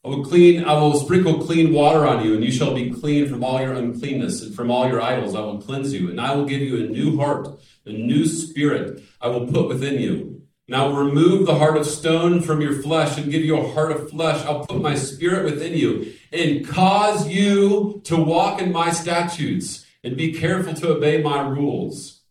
I 0.03 0.07
will 0.07 0.23
clean, 0.23 0.63
I 0.63 0.73
will 0.73 0.97
sprinkle 0.97 1.43
clean 1.43 1.73
water 1.73 2.07
on 2.07 2.23
you, 2.23 2.33
and 2.33 2.43
you 2.43 2.51
shall 2.51 2.73
be 2.73 2.89
clean 2.89 3.27
from 3.27 3.43
all 3.43 3.59
your 3.59 3.73
uncleanness, 3.73 4.41
and 4.41 4.55
from 4.55 4.71
all 4.71 4.87
your 4.87 5.01
idols 5.01 5.35
I 5.35 5.41
will 5.41 5.61
cleanse 5.61 5.93
you, 5.93 6.09
and 6.09 6.21
I 6.21 6.33
will 6.33 6.45
give 6.45 6.61
you 6.61 6.77
a 6.77 6.87
new 6.87 7.17
heart, 7.17 7.49
a 7.85 7.91
new 7.91 8.25
spirit 8.25 9.03
I 9.19 9.27
will 9.27 9.47
put 9.47 9.67
within 9.67 9.99
you. 9.99 10.41
And 10.67 10.75
I 10.75 10.85
will 10.85 11.03
remove 11.03 11.45
the 11.45 11.55
heart 11.55 11.77
of 11.77 11.85
stone 11.85 12.41
from 12.41 12.61
your 12.61 12.81
flesh 12.81 13.17
and 13.17 13.31
give 13.31 13.43
you 13.43 13.57
a 13.57 13.71
heart 13.71 13.91
of 13.91 14.11
flesh. 14.11 14.45
I'll 14.45 14.67
put 14.67 14.79
my 14.79 14.93
spirit 14.93 15.45
within 15.45 15.73
you 15.73 16.13
and 16.31 16.65
cause 16.65 17.27
you 17.27 18.01
to 18.03 18.15
walk 18.15 18.61
in 18.61 18.71
my 18.71 18.91
statutes 18.91 19.83
and 20.03 20.15
be 20.15 20.31
careful 20.31 20.75
to 20.75 20.95
obey 20.95 21.23
my 21.23 21.41
rules. 21.41 22.21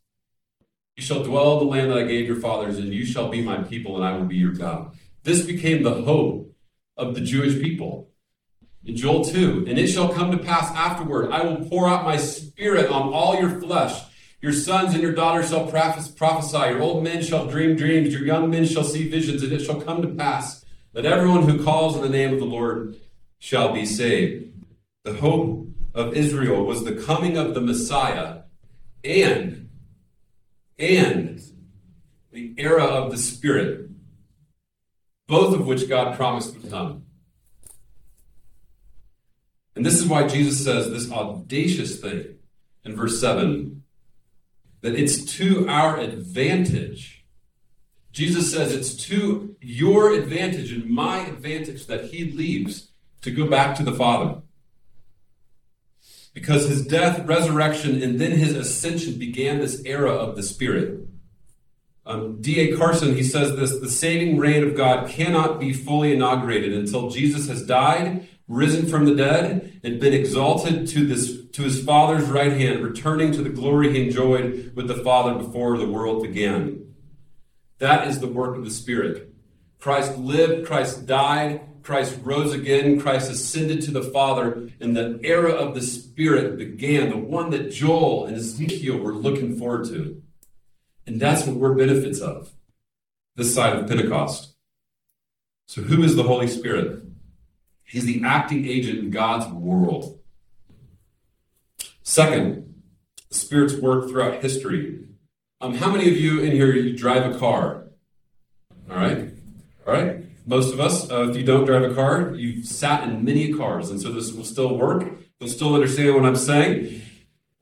You 0.96 1.02
shall 1.02 1.24
dwell 1.24 1.54
in 1.54 1.66
the 1.66 1.72
land 1.72 1.90
that 1.90 1.98
I 1.98 2.04
gave 2.04 2.28
your 2.28 2.40
fathers, 2.40 2.78
and 2.78 2.94
you 2.94 3.04
shall 3.04 3.28
be 3.28 3.42
my 3.42 3.58
people, 3.62 3.96
and 3.96 4.04
I 4.04 4.16
will 4.16 4.24
be 4.24 4.36
your 4.36 4.52
God. 4.52 4.96
This 5.24 5.44
became 5.44 5.82
the 5.82 6.02
hope 6.02 6.54
of 6.98 7.14
the 7.14 7.20
Jewish 7.20 7.60
people. 7.62 8.10
In 8.84 8.96
Joel 8.96 9.24
2, 9.24 9.66
and 9.68 9.78
it 9.78 9.86
shall 9.86 10.12
come 10.12 10.30
to 10.30 10.38
pass 10.38 10.70
afterward, 10.74 11.30
I 11.30 11.44
will 11.44 11.68
pour 11.68 11.88
out 11.88 12.04
my 12.04 12.16
spirit 12.16 12.90
on 12.90 13.12
all 13.12 13.38
your 13.38 13.60
flesh. 13.60 14.02
Your 14.40 14.52
sons 14.52 14.94
and 14.94 15.02
your 15.02 15.14
daughters 15.14 15.50
shall 15.50 15.66
prophesy, 15.66 16.58
your 16.58 16.80
old 16.80 17.02
men 17.02 17.22
shall 17.22 17.46
dream 17.46 17.76
dreams, 17.76 18.12
your 18.12 18.24
young 18.24 18.50
men 18.50 18.64
shall 18.64 18.84
see 18.84 19.08
visions, 19.08 19.42
and 19.42 19.52
it 19.52 19.64
shall 19.64 19.80
come 19.80 20.02
to 20.02 20.08
pass 20.08 20.64
that 20.92 21.04
everyone 21.04 21.48
who 21.48 21.62
calls 21.64 21.96
on 21.96 22.02
the 22.02 22.08
name 22.08 22.32
of 22.32 22.38
the 22.38 22.44
Lord 22.44 22.96
shall 23.38 23.72
be 23.72 23.84
saved. 23.84 24.52
The 25.04 25.14
hope 25.14 25.68
of 25.94 26.14
Israel 26.14 26.64
was 26.64 26.84
the 26.84 26.94
coming 26.94 27.36
of 27.36 27.54
the 27.54 27.60
Messiah 27.60 28.42
and 29.04 29.68
and 30.78 31.40
the 32.30 32.54
era 32.56 32.84
of 32.84 33.10
the 33.10 33.18
Spirit 33.18 33.87
both 35.28 35.54
of 35.54 35.66
which 35.66 35.88
God 35.88 36.16
promised 36.16 36.56
would 36.56 36.70
come. 36.70 37.04
And 39.76 39.86
this 39.86 40.00
is 40.00 40.08
why 40.08 40.26
Jesus 40.26 40.64
says 40.64 40.90
this 40.90 41.12
audacious 41.12 42.00
thing 42.00 42.38
in 42.84 42.96
verse 42.96 43.20
7 43.20 43.84
that 44.80 44.94
it's 44.94 45.24
to 45.36 45.68
our 45.68 45.98
advantage. 45.98 47.24
Jesus 48.10 48.52
says 48.52 48.72
it's 48.72 48.94
to 49.06 49.56
your 49.60 50.12
advantage 50.12 50.72
and 50.72 50.88
my 50.88 51.18
advantage 51.18 51.86
that 51.86 52.06
he 52.06 52.30
leaves 52.30 52.90
to 53.22 53.30
go 53.30 53.48
back 53.48 53.76
to 53.76 53.82
the 53.82 53.92
Father. 53.92 54.40
Because 56.32 56.68
his 56.68 56.86
death, 56.86 57.26
resurrection, 57.26 58.02
and 58.02 58.20
then 58.20 58.32
his 58.32 58.54
ascension 58.54 59.18
began 59.18 59.58
this 59.58 59.82
era 59.84 60.12
of 60.12 60.36
the 60.36 60.42
Spirit. 60.42 61.07
Um, 62.08 62.40
D.A. 62.40 62.74
Carson, 62.74 63.14
he 63.14 63.22
says 63.22 63.54
this 63.54 63.78
the 63.80 63.90
saving 63.90 64.38
reign 64.38 64.64
of 64.64 64.74
God 64.74 65.10
cannot 65.10 65.60
be 65.60 65.74
fully 65.74 66.14
inaugurated 66.14 66.72
until 66.72 67.10
Jesus 67.10 67.48
has 67.48 67.66
died, 67.66 68.26
risen 68.48 68.86
from 68.86 69.04
the 69.04 69.14
dead, 69.14 69.78
and 69.84 70.00
been 70.00 70.14
exalted 70.14 70.88
to, 70.88 71.06
this, 71.06 71.46
to 71.52 71.62
his 71.62 71.84
Father's 71.84 72.26
right 72.30 72.52
hand, 72.52 72.82
returning 72.82 73.30
to 73.32 73.42
the 73.42 73.50
glory 73.50 73.92
he 73.92 74.06
enjoyed 74.06 74.72
with 74.74 74.88
the 74.88 75.04
Father 75.04 75.34
before 75.34 75.76
the 75.76 75.86
world 75.86 76.22
began. 76.22 76.94
That 77.76 78.08
is 78.08 78.20
the 78.20 78.26
work 78.26 78.56
of 78.56 78.64
the 78.64 78.70
Spirit. 78.70 79.30
Christ 79.78 80.16
lived, 80.16 80.66
Christ 80.66 81.04
died, 81.04 81.60
Christ 81.82 82.18
rose 82.22 82.54
again, 82.54 82.98
Christ 82.98 83.30
ascended 83.30 83.82
to 83.82 83.90
the 83.90 84.02
Father, 84.02 84.70
and 84.80 84.96
the 84.96 85.20
era 85.22 85.52
of 85.52 85.74
the 85.74 85.82
Spirit 85.82 86.56
began, 86.56 87.10
the 87.10 87.18
one 87.18 87.50
that 87.50 87.70
Joel 87.70 88.24
and 88.24 88.36
Ezekiel 88.36 88.96
were 88.96 89.12
looking 89.12 89.58
forward 89.58 89.86
to. 89.88 90.22
And 91.08 91.18
that's 91.18 91.46
what 91.46 91.56
we're 91.56 91.74
benefits 91.74 92.20
of 92.20 92.52
this 93.34 93.54
side 93.54 93.74
of 93.74 93.88
Pentecost. 93.88 94.54
So, 95.66 95.80
who 95.80 96.02
is 96.02 96.16
the 96.16 96.22
Holy 96.22 96.46
Spirit? 96.46 97.02
He's 97.82 98.04
the 98.04 98.22
acting 98.24 98.66
agent 98.66 98.98
in 98.98 99.10
God's 99.10 99.50
world. 99.50 100.20
Second, 102.02 102.74
the 103.30 103.34
Spirit's 103.34 103.74
work 103.74 104.10
throughout 104.10 104.42
history. 104.42 105.06
Um, 105.62 105.74
how 105.74 105.90
many 105.90 106.10
of 106.10 106.16
you 106.18 106.40
in 106.40 106.52
here 106.52 106.72
you 106.72 106.94
drive 106.94 107.34
a 107.34 107.38
car? 107.38 107.86
All 108.90 108.96
right, 108.96 109.30
all 109.86 109.94
right. 109.94 110.24
Most 110.46 110.74
of 110.74 110.80
us, 110.80 111.10
uh, 111.10 111.28
if 111.30 111.36
you 111.36 111.42
don't 111.42 111.64
drive 111.64 111.90
a 111.90 111.94
car, 111.94 112.34
you've 112.34 112.66
sat 112.66 113.04
in 113.04 113.24
many 113.24 113.54
cars, 113.54 113.90
and 113.90 114.00
so 114.00 114.12
this 114.12 114.32
will 114.32 114.44
still 114.44 114.76
work. 114.76 115.10
You'll 115.40 115.50
still 115.50 115.74
understand 115.74 116.14
what 116.14 116.26
I'm 116.26 116.36
saying. 116.36 117.00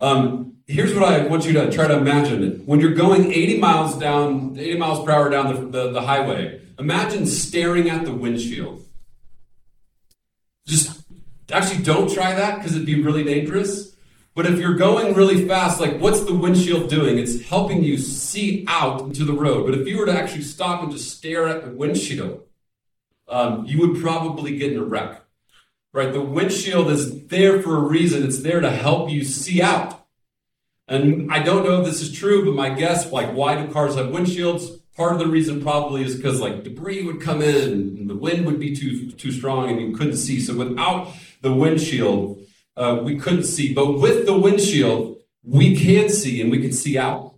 Um, 0.00 0.55
here's 0.66 0.94
what 0.94 1.04
I 1.04 1.26
want 1.26 1.46
you 1.46 1.52
to 1.54 1.70
try 1.70 1.86
to 1.86 1.96
imagine. 1.96 2.62
When 2.66 2.80
you're 2.80 2.94
going 2.94 3.32
80 3.32 3.58
miles 3.58 3.98
down, 3.98 4.56
80 4.58 4.78
miles 4.78 5.04
per 5.04 5.12
hour 5.12 5.30
down 5.30 5.54
the, 5.54 5.60
the, 5.78 5.92
the 5.92 6.02
highway, 6.02 6.60
imagine 6.78 7.26
staring 7.26 7.88
at 7.88 8.04
the 8.04 8.12
windshield. 8.12 8.84
Just 10.66 11.04
actually 11.52 11.84
don't 11.84 12.12
try 12.12 12.34
that 12.34 12.56
because 12.56 12.74
it'd 12.74 12.86
be 12.86 13.02
really 13.02 13.24
dangerous. 13.24 13.94
But 14.34 14.46
if 14.46 14.58
you're 14.58 14.74
going 14.74 15.14
really 15.14 15.48
fast, 15.48 15.80
like 15.80 15.98
what's 15.98 16.24
the 16.24 16.34
windshield 16.34 16.90
doing? 16.90 17.18
It's 17.18 17.40
helping 17.42 17.82
you 17.82 17.96
see 17.96 18.64
out 18.68 19.00
into 19.02 19.24
the 19.24 19.32
road. 19.32 19.64
But 19.64 19.78
if 19.78 19.86
you 19.86 19.98
were 19.98 20.06
to 20.06 20.12
actually 20.12 20.42
stop 20.42 20.82
and 20.82 20.92
just 20.92 21.16
stare 21.16 21.46
at 21.46 21.64
the 21.64 21.70
windshield, 21.70 22.42
um, 23.28 23.64
you 23.64 23.80
would 23.80 24.02
probably 24.02 24.58
get 24.58 24.72
in 24.72 24.78
a 24.78 24.84
wreck. 24.84 25.22
Right? 25.92 26.12
The 26.12 26.20
windshield 26.20 26.90
is 26.90 27.28
there 27.28 27.62
for 27.62 27.76
a 27.76 27.80
reason. 27.80 28.24
It's 28.24 28.40
there 28.40 28.60
to 28.60 28.70
help 28.70 29.08
you 29.08 29.24
see 29.24 29.62
out. 29.62 30.05
And 30.88 31.32
I 31.32 31.42
don't 31.42 31.64
know 31.64 31.80
if 31.80 31.86
this 31.86 32.00
is 32.00 32.12
true, 32.12 32.44
but 32.44 32.54
my 32.54 32.70
guess, 32.70 33.10
like, 33.10 33.32
why 33.32 33.60
do 33.60 33.72
cars 33.72 33.96
have 33.96 34.06
windshields? 34.06 34.80
Part 34.96 35.12
of 35.12 35.18
the 35.18 35.26
reason 35.26 35.60
probably 35.60 36.04
is 36.04 36.16
because 36.16 36.40
like 36.40 36.62
debris 36.64 37.02
would 37.02 37.20
come 37.20 37.42
in 37.42 37.70
and 37.98 38.08
the 38.08 38.16
wind 38.16 38.46
would 38.46 38.58
be 38.58 38.74
too 38.74 39.10
too 39.10 39.30
strong 39.30 39.68
and 39.68 39.78
you 39.78 39.94
couldn't 39.94 40.16
see. 40.16 40.40
So 40.40 40.56
without 40.56 41.12
the 41.42 41.52
windshield, 41.52 42.38
uh, 42.78 43.00
we 43.02 43.18
couldn't 43.18 43.44
see. 43.44 43.74
But 43.74 43.98
with 44.00 44.24
the 44.24 44.38
windshield, 44.38 45.18
we 45.42 45.76
can 45.76 46.08
see 46.08 46.40
and 46.40 46.50
we 46.50 46.62
can 46.62 46.72
see 46.72 46.96
out. 46.96 47.34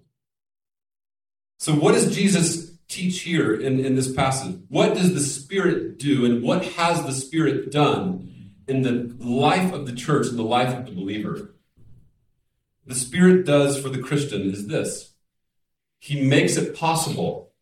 So 1.58 1.74
what 1.74 1.94
does 1.94 2.14
Jesus 2.14 2.70
teach 2.86 3.22
here 3.22 3.54
in, 3.54 3.84
in 3.84 3.96
this 3.96 4.12
passage? 4.12 4.56
What 4.68 4.94
does 4.94 5.12
the 5.12 5.20
Spirit 5.20 5.98
do 5.98 6.24
and 6.24 6.42
what 6.42 6.64
has 6.64 7.04
the 7.04 7.12
Spirit 7.12 7.72
done 7.72 8.52
in 8.68 8.82
the 8.82 9.14
life 9.18 9.72
of 9.72 9.86
the 9.86 9.92
church 9.92 10.28
and 10.28 10.38
the 10.38 10.44
life 10.44 10.76
of 10.76 10.86
the 10.86 10.92
believer? 10.92 11.54
The 12.88 12.94
Spirit 12.94 13.44
does 13.44 13.78
for 13.78 13.90
the 13.90 14.02
Christian 14.02 14.50
is 14.50 14.66
this. 14.66 15.12
He 15.98 16.22
makes 16.22 16.56
it 16.56 16.74
possible 16.74 17.52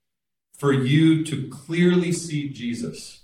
for 0.56 0.72
you 0.72 1.24
to 1.24 1.48
clearly 1.48 2.12
see 2.12 2.48
Jesus. 2.48 3.22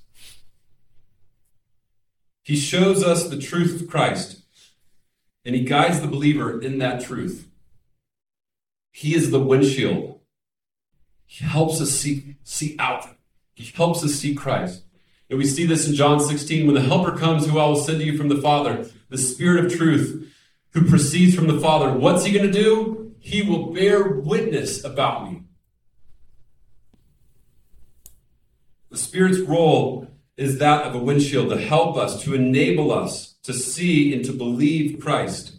He 2.42 2.56
shows 2.56 3.04
us 3.04 3.28
the 3.28 3.38
truth 3.38 3.80
of 3.80 3.88
Christ, 3.88 4.42
and 5.44 5.54
he 5.54 5.62
guides 5.62 6.00
the 6.00 6.08
believer 6.08 6.60
in 6.60 6.78
that 6.78 7.04
truth. 7.04 7.48
He 8.90 9.14
is 9.14 9.30
the 9.30 9.40
windshield. 9.40 10.18
He 11.24 11.44
helps 11.44 11.80
us 11.80 11.92
see, 11.92 12.34
see 12.42 12.74
out. 12.80 13.06
He 13.54 13.70
helps 13.76 14.02
us 14.02 14.16
see 14.16 14.34
Christ. 14.34 14.82
And 15.30 15.38
we 15.38 15.46
see 15.46 15.66
this 15.66 15.86
in 15.86 15.94
John 15.94 16.18
16 16.18 16.66
when 16.66 16.74
the 16.74 16.82
Helper 16.82 17.16
comes, 17.16 17.46
who 17.46 17.60
I 17.60 17.66
will 17.66 17.76
send 17.76 18.00
to 18.00 18.04
you 18.04 18.18
from 18.18 18.28
the 18.28 18.42
Father, 18.42 18.90
the 19.08 19.18
Spirit 19.18 19.64
of 19.64 19.72
truth, 19.72 20.28
who 20.72 20.88
proceeds 20.88 21.34
from 21.34 21.46
the 21.46 21.60
Father. 21.60 21.92
What's 21.92 22.24
he 22.24 22.32
going 22.32 22.50
to 22.50 22.52
do? 22.52 23.14
He 23.18 23.42
will 23.42 23.72
bear 23.72 24.08
witness 24.08 24.84
about 24.84 25.30
me. 25.30 25.42
The 28.90 28.98
Spirit's 28.98 29.38
role 29.38 30.08
is 30.36 30.58
that 30.58 30.84
of 30.84 30.94
a 30.94 30.98
windshield 30.98 31.50
to 31.50 31.60
help 31.60 31.96
us, 31.96 32.22
to 32.24 32.34
enable 32.34 32.92
us 32.92 33.34
to 33.42 33.52
see 33.52 34.14
and 34.14 34.24
to 34.24 34.32
believe 34.32 35.00
Christ. 35.00 35.56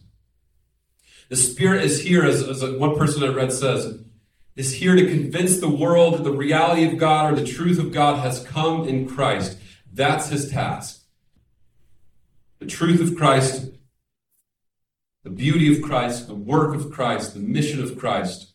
The 1.30 1.36
Spirit 1.36 1.84
is 1.84 2.02
here, 2.02 2.24
as, 2.24 2.48
as 2.48 2.64
one 2.64 2.96
person 2.98 3.24
I 3.24 3.34
read 3.34 3.52
says, 3.52 4.00
is 4.56 4.74
here 4.74 4.96
to 4.96 5.08
convince 5.08 5.58
the 5.58 5.70
world 5.70 6.16
that 6.16 6.24
the 6.24 6.32
reality 6.32 6.86
of 6.86 6.98
God 6.98 7.34
or 7.34 7.36
the 7.36 7.48
truth 7.48 7.80
of 7.80 7.92
God 7.92 8.20
has 8.20 8.44
come 8.44 8.88
in 8.88 9.08
Christ. 9.08 9.58
That's 9.92 10.30
his 10.30 10.52
task. 10.52 11.04
The 12.60 12.68
truth 12.68 13.02
of 13.02 13.16
Christ, 13.16 13.72
the 15.24 15.30
beauty 15.30 15.74
of 15.74 15.82
Christ, 15.82 16.28
the 16.28 16.36
work 16.36 16.76
of 16.76 16.92
Christ, 16.92 17.34
the 17.34 17.40
mission 17.40 17.82
of 17.82 17.98
Christ. 17.98 18.54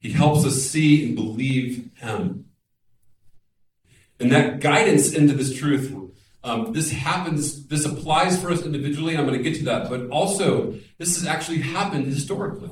He 0.00 0.12
helps 0.12 0.44
us 0.44 0.62
see 0.62 1.06
and 1.06 1.14
believe 1.14 1.90
him. 1.96 2.46
And 4.18 4.32
that 4.32 4.60
guidance 4.60 5.12
into 5.12 5.34
this 5.34 5.56
truth, 5.56 5.94
um, 6.42 6.72
this 6.72 6.90
happens, 6.90 7.66
this 7.68 7.84
applies 7.84 8.40
for 8.40 8.50
us 8.50 8.62
individually. 8.62 9.16
I'm 9.16 9.26
going 9.26 9.38
to 9.38 9.42
get 9.42 9.58
to 9.58 9.64
that. 9.66 9.88
But 9.88 10.08
also, 10.08 10.74
this 10.98 11.16
has 11.16 11.26
actually 11.26 11.58
happened 11.58 12.06
historically. 12.06 12.70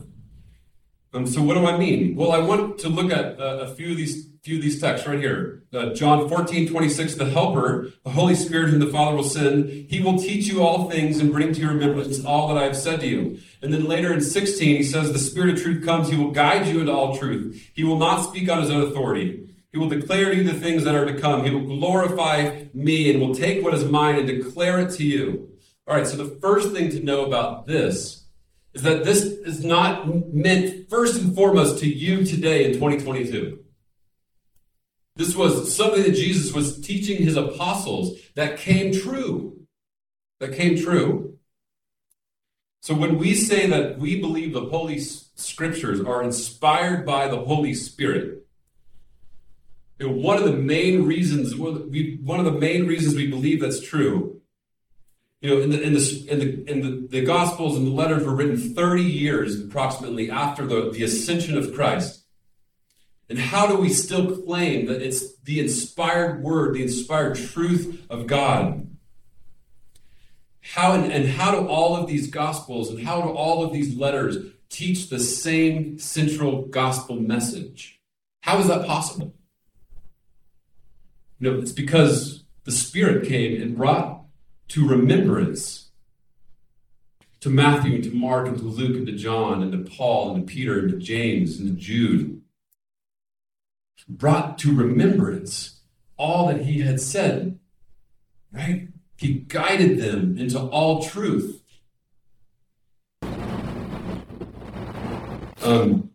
Um, 1.12 1.26
so 1.26 1.42
what 1.42 1.54
do 1.54 1.66
I 1.66 1.78
mean? 1.78 2.14
Well, 2.16 2.32
I 2.32 2.38
want 2.38 2.78
to 2.80 2.88
look 2.88 3.10
at 3.10 3.40
uh, 3.40 3.58
a 3.60 3.74
few 3.74 3.92
of 3.92 3.96
these 3.96 4.28
few 4.42 4.56
of 4.56 4.62
these 4.62 4.80
texts 4.80 5.06
right 5.06 5.18
here. 5.18 5.62
Uh, 5.74 5.92
John 5.92 6.28
14, 6.28 6.68
26, 6.68 7.16
the 7.16 7.26
helper, 7.26 7.90
the 8.04 8.10
Holy 8.10 8.34
Spirit 8.34 8.70
whom 8.70 8.78
the 8.78 8.86
Father 8.86 9.16
will 9.16 9.24
send, 9.24 9.68
he 9.68 10.00
will 10.00 10.18
teach 10.18 10.46
you 10.46 10.62
all 10.62 10.88
things 10.88 11.18
and 11.18 11.32
bring 11.32 11.52
to 11.52 11.60
your 11.60 11.72
remembrance 11.72 12.24
all 12.24 12.48
that 12.48 12.56
I 12.56 12.64
have 12.64 12.76
said 12.76 13.00
to 13.00 13.06
you. 13.06 13.40
And 13.60 13.74
then 13.74 13.84
later 13.84 14.12
in 14.12 14.22
16, 14.22 14.76
he 14.76 14.82
says, 14.82 15.12
the 15.12 15.18
Spirit 15.18 15.54
of 15.54 15.62
truth 15.62 15.84
comes, 15.84 16.08
he 16.08 16.16
will 16.16 16.30
guide 16.30 16.66
you 16.66 16.80
into 16.80 16.92
all 16.92 17.18
truth. 17.18 17.70
He 17.74 17.84
will 17.84 17.98
not 17.98 18.22
speak 18.22 18.48
on 18.48 18.62
his 18.62 18.70
own 18.70 18.84
authority. 18.84 19.48
He 19.70 19.78
will 19.78 19.88
declare 19.88 20.30
to 20.30 20.36
you 20.36 20.44
the 20.44 20.54
things 20.54 20.84
that 20.84 20.94
are 20.94 21.04
to 21.04 21.20
come. 21.20 21.44
He 21.44 21.50
will 21.50 21.66
glorify 21.66 22.64
me 22.72 23.10
and 23.10 23.20
will 23.20 23.34
take 23.34 23.62
what 23.62 23.74
is 23.74 23.84
mine 23.84 24.16
and 24.16 24.26
declare 24.26 24.80
it 24.80 24.92
to 24.92 25.04
you. 25.04 25.50
All 25.86 25.96
right, 25.96 26.06
so 26.06 26.16
the 26.16 26.36
first 26.40 26.72
thing 26.72 26.90
to 26.90 27.00
know 27.00 27.26
about 27.26 27.66
this 27.66 28.24
is 28.74 28.82
that 28.82 29.04
this 29.04 29.22
is 29.24 29.64
not 29.64 30.32
meant 30.32 30.88
first 30.88 31.20
and 31.20 31.34
foremost 31.34 31.78
to 31.80 31.88
you 31.88 32.24
today 32.24 32.64
in 32.64 32.74
2022. 32.74 33.58
This 35.16 35.34
was 35.34 35.74
something 35.74 36.02
that 36.02 36.14
Jesus 36.14 36.52
was 36.52 36.80
teaching 36.80 37.22
his 37.22 37.36
apostles 37.36 38.18
that 38.36 38.58
came 38.58 38.92
true. 38.92 39.60
That 40.40 40.54
came 40.54 40.76
true. 40.78 41.38
So 42.82 42.94
when 42.94 43.18
we 43.18 43.34
say 43.34 43.66
that 43.66 43.98
we 43.98 44.20
believe 44.20 44.52
the 44.52 44.66
Holy 44.66 45.00
Scriptures 45.00 46.00
are 46.00 46.22
inspired 46.22 47.04
by 47.04 47.26
the 47.26 47.38
Holy 47.38 47.74
Spirit, 47.74 48.46
one 50.00 50.36
of 50.36 50.44
the 50.44 50.52
main 50.52 51.04
reasons, 51.04 51.56
one 51.56 52.38
of 52.38 52.44
the 52.44 52.58
main 52.58 52.86
reasons 52.86 53.16
we 53.16 53.26
believe 53.26 53.60
that's 53.60 53.80
true, 53.80 54.40
you 55.40 55.50
know, 55.50 55.60
in 55.60 55.70
the 55.70 55.80
in 55.80 55.94
the 55.94 56.26
in 56.28 56.38
the, 56.38 56.70
in 56.70 56.80
the, 56.80 57.08
the 57.08 57.24
Gospels 57.24 57.76
and 57.76 57.86
the 57.86 57.92
letters 57.92 58.24
were 58.24 58.34
written 58.34 58.74
30 58.74 59.02
years 59.02 59.60
approximately 59.60 60.30
after 60.30 60.66
the, 60.66 60.90
the 60.90 61.04
ascension 61.04 61.56
of 61.56 61.72
Christ. 61.74 62.24
And 63.28 63.38
how 63.38 63.66
do 63.66 63.76
we 63.76 63.90
still 63.90 64.36
claim 64.42 64.86
that 64.86 65.02
it's 65.02 65.36
the 65.40 65.60
inspired 65.60 66.42
word, 66.42 66.74
the 66.74 66.82
inspired 66.82 67.36
truth 67.36 68.06
of 68.08 68.26
God? 68.26 68.88
How 70.60 70.92
and, 70.92 71.12
and 71.12 71.28
how 71.28 71.52
do 71.52 71.68
all 71.68 71.96
of 71.96 72.08
these 72.08 72.28
gospels 72.28 72.90
and 72.90 73.06
how 73.06 73.20
do 73.20 73.28
all 73.28 73.62
of 73.62 73.72
these 73.72 73.96
letters 73.96 74.38
teach 74.70 75.08
the 75.08 75.20
same 75.20 75.98
central 75.98 76.62
gospel 76.66 77.16
message? 77.16 78.00
How 78.40 78.58
is 78.58 78.66
that 78.68 78.86
possible? 78.86 79.34
You 81.38 81.52
know, 81.52 81.58
it's 81.60 81.72
because 81.72 82.44
the 82.64 82.72
Spirit 82.72 83.28
came 83.28 83.60
and 83.60 83.76
brought 83.76 84.17
to 84.68 84.86
remembrance 84.86 85.88
to 87.40 87.50
Matthew 87.50 87.94
and 87.94 88.04
to 88.04 88.14
Mark 88.14 88.48
and 88.48 88.58
to 88.58 88.64
Luke 88.64 88.96
and 88.96 89.06
to 89.06 89.12
John 89.12 89.62
and 89.62 89.72
to 89.72 89.90
Paul 89.90 90.34
and 90.34 90.46
to 90.46 90.52
Peter 90.52 90.78
and 90.78 90.90
to 90.90 90.98
James 90.98 91.58
and 91.58 91.68
to 91.68 91.74
Jude. 91.74 92.42
Brought 94.08 94.58
to 94.58 94.74
remembrance 94.74 95.80
all 96.16 96.48
that 96.48 96.62
he 96.62 96.80
had 96.80 97.00
said, 97.00 97.58
right? 98.52 98.88
He 99.16 99.34
guided 99.34 99.98
them 99.98 100.38
into 100.38 100.58
all 100.58 101.02
truth. 101.02 101.62
Um, 105.62 106.10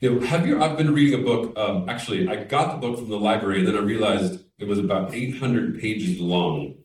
you 0.00 0.14
know, 0.14 0.26
have 0.26 0.46
you? 0.46 0.62
I've 0.62 0.76
been 0.76 0.94
reading 0.94 1.20
a 1.20 1.22
book. 1.22 1.58
Um, 1.58 1.88
actually, 1.88 2.28
I 2.28 2.44
got 2.44 2.72
the 2.72 2.86
book 2.86 2.98
from 2.98 3.08
the 3.08 3.18
library, 3.18 3.60
and 3.60 3.68
then 3.68 3.76
I 3.76 3.80
realized 3.80 4.44
it 4.58 4.68
was 4.68 4.78
about 4.78 5.14
800 5.14 5.80
pages 5.80 6.20
long. 6.20 6.81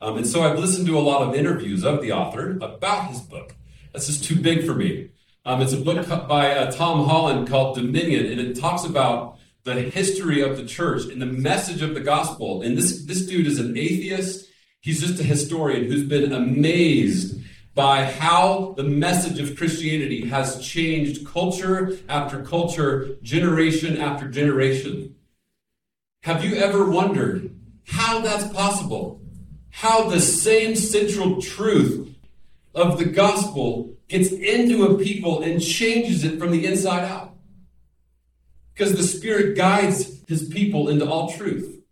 Um, 0.00 0.18
and 0.18 0.26
so 0.26 0.42
I've 0.42 0.58
listened 0.58 0.86
to 0.86 0.98
a 0.98 1.00
lot 1.00 1.22
of 1.22 1.34
interviews 1.34 1.84
of 1.84 2.00
the 2.00 2.12
author 2.12 2.52
about 2.60 3.08
his 3.08 3.20
book. 3.20 3.54
That's 3.92 4.06
just 4.06 4.24
too 4.24 4.36
big 4.36 4.64
for 4.64 4.74
me. 4.74 5.10
Um, 5.44 5.60
it's 5.60 5.72
a 5.72 5.78
book 5.78 6.06
by 6.28 6.54
uh, 6.54 6.70
Tom 6.70 7.06
Holland 7.06 7.48
called 7.48 7.76
Dominion, 7.76 8.26
and 8.26 8.40
it 8.40 8.60
talks 8.60 8.84
about 8.84 9.38
the 9.64 9.74
history 9.74 10.40
of 10.40 10.56
the 10.56 10.64
church 10.64 11.06
and 11.06 11.20
the 11.20 11.26
message 11.26 11.82
of 11.82 11.94
the 11.94 12.00
gospel. 12.00 12.62
And 12.62 12.76
this 12.76 13.04
this 13.06 13.26
dude 13.26 13.46
is 13.46 13.58
an 13.58 13.76
atheist. 13.76 14.46
He's 14.80 15.00
just 15.00 15.20
a 15.20 15.24
historian 15.24 15.84
who's 15.84 16.04
been 16.04 16.32
amazed 16.32 17.42
by 17.74 18.04
how 18.04 18.74
the 18.76 18.82
message 18.82 19.38
of 19.40 19.56
Christianity 19.56 20.26
has 20.26 20.60
changed 20.66 21.26
culture 21.26 21.96
after 22.08 22.42
culture, 22.42 23.16
generation 23.22 23.96
after 23.96 24.28
generation. 24.28 25.14
Have 26.22 26.44
you 26.44 26.56
ever 26.56 26.90
wondered 26.90 27.56
how 27.86 28.20
that's 28.20 28.52
possible? 28.52 29.22
How 29.70 30.08
the 30.08 30.20
same 30.20 30.74
central 30.76 31.40
truth 31.40 32.14
of 32.74 32.98
the 32.98 33.04
gospel 33.04 33.94
gets 34.08 34.32
into 34.32 34.84
a 34.84 34.98
people 34.98 35.42
and 35.42 35.62
changes 35.62 36.24
it 36.24 36.38
from 36.38 36.50
the 36.50 36.66
inside 36.66 37.04
out? 37.04 37.34
Because 38.74 38.94
the 38.94 39.02
Spirit 39.02 39.56
guides 39.56 40.22
his 40.28 40.48
people 40.48 40.88
into 40.88 41.08
all 41.08 41.32
truth. 41.32 41.82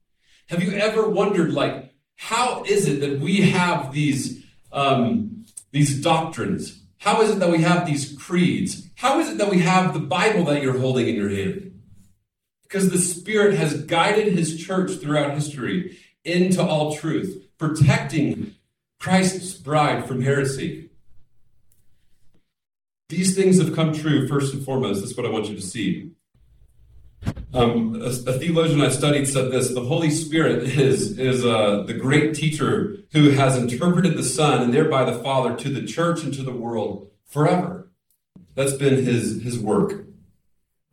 Have 0.49 0.63
you 0.63 0.73
ever 0.73 1.09
wondered, 1.09 1.53
like, 1.53 1.93
how 2.17 2.63
is 2.65 2.89
it 2.89 3.01
that 3.01 3.21
we 3.21 3.51
have 3.51 3.93
these 3.93 4.45
um, 4.73 5.45
these 5.73 6.01
doctrines? 6.01 6.83
How 6.99 7.23
is 7.23 7.31
it 7.31 7.39
that 7.41 7.51
we 7.51 7.63
have 7.63 7.87
these 7.87 8.17
creeds? 8.17 8.89
How 8.97 9.21
is 9.21 9.29
it 9.29 9.39
that 9.39 9.51
we 9.51 9.61
have 9.61 9.93
the 9.93 10.01
Bible 10.01 10.45
that 10.45 10.63
you're 10.63 10.79
holding 10.79 11.09
in 11.09 11.15
your 11.15 11.29
hand? 11.29 11.81
Because 12.63 12.91
the 12.91 12.99
Spirit 12.99 13.57
has 13.57 13.83
guided 13.85 14.33
His 14.33 14.57
church 14.57 14.93
throughout 14.93 15.35
history 15.35 15.99
into 16.25 16.63
all 16.63 16.97
truth, 16.97 17.46
protecting 17.59 18.55
Christ's 18.99 19.55
bride 19.55 20.07
from 20.07 20.23
heresy. 20.23 20.91
These 23.09 23.37
things 23.37 23.61
have 23.61 23.75
come 23.75 23.93
true 23.93 24.27
first 24.27 24.53
and 24.53 24.65
foremost. 24.65 25.01
That's 25.01 25.17
what 25.17 25.27
I 25.27 25.31
want 25.31 25.49
you 25.49 25.55
to 25.55 25.63
see. 25.63 26.11
Um, 27.55 28.01
a, 28.03 28.07
a, 28.07 28.39
theologian 28.39 28.81
I 28.81 28.91
studied 28.91 29.27
said 29.27 29.51
this: 29.51 29.73
the 29.73 29.85
Holy 29.85 30.11
Spirit 30.11 30.65
is 30.65 31.19
is 31.19 31.45
uh, 31.45 31.85
the 31.87 31.95
great 31.95 32.35
teacher 32.35 32.99
who 33.13 33.31
has 33.31 33.57
interpreted 33.57 34.17
the 34.17 34.23
Son 34.23 34.63
and 34.63 34.75
thereby 34.75 35.05
the 35.05 35.19
Father 35.21 35.57
to 35.57 35.69
the 35.69 35.87
church 35.87 36.23
and 36.23 36.35
to 36.35 36.43
the 36.43 36.53
world 36.53 37.11
forever. 37.25 37.91
That's 38.55 38.75
been 38.75 39.05
his 39.05 39.43
his 39.43 39.59
work. 39.59 40.06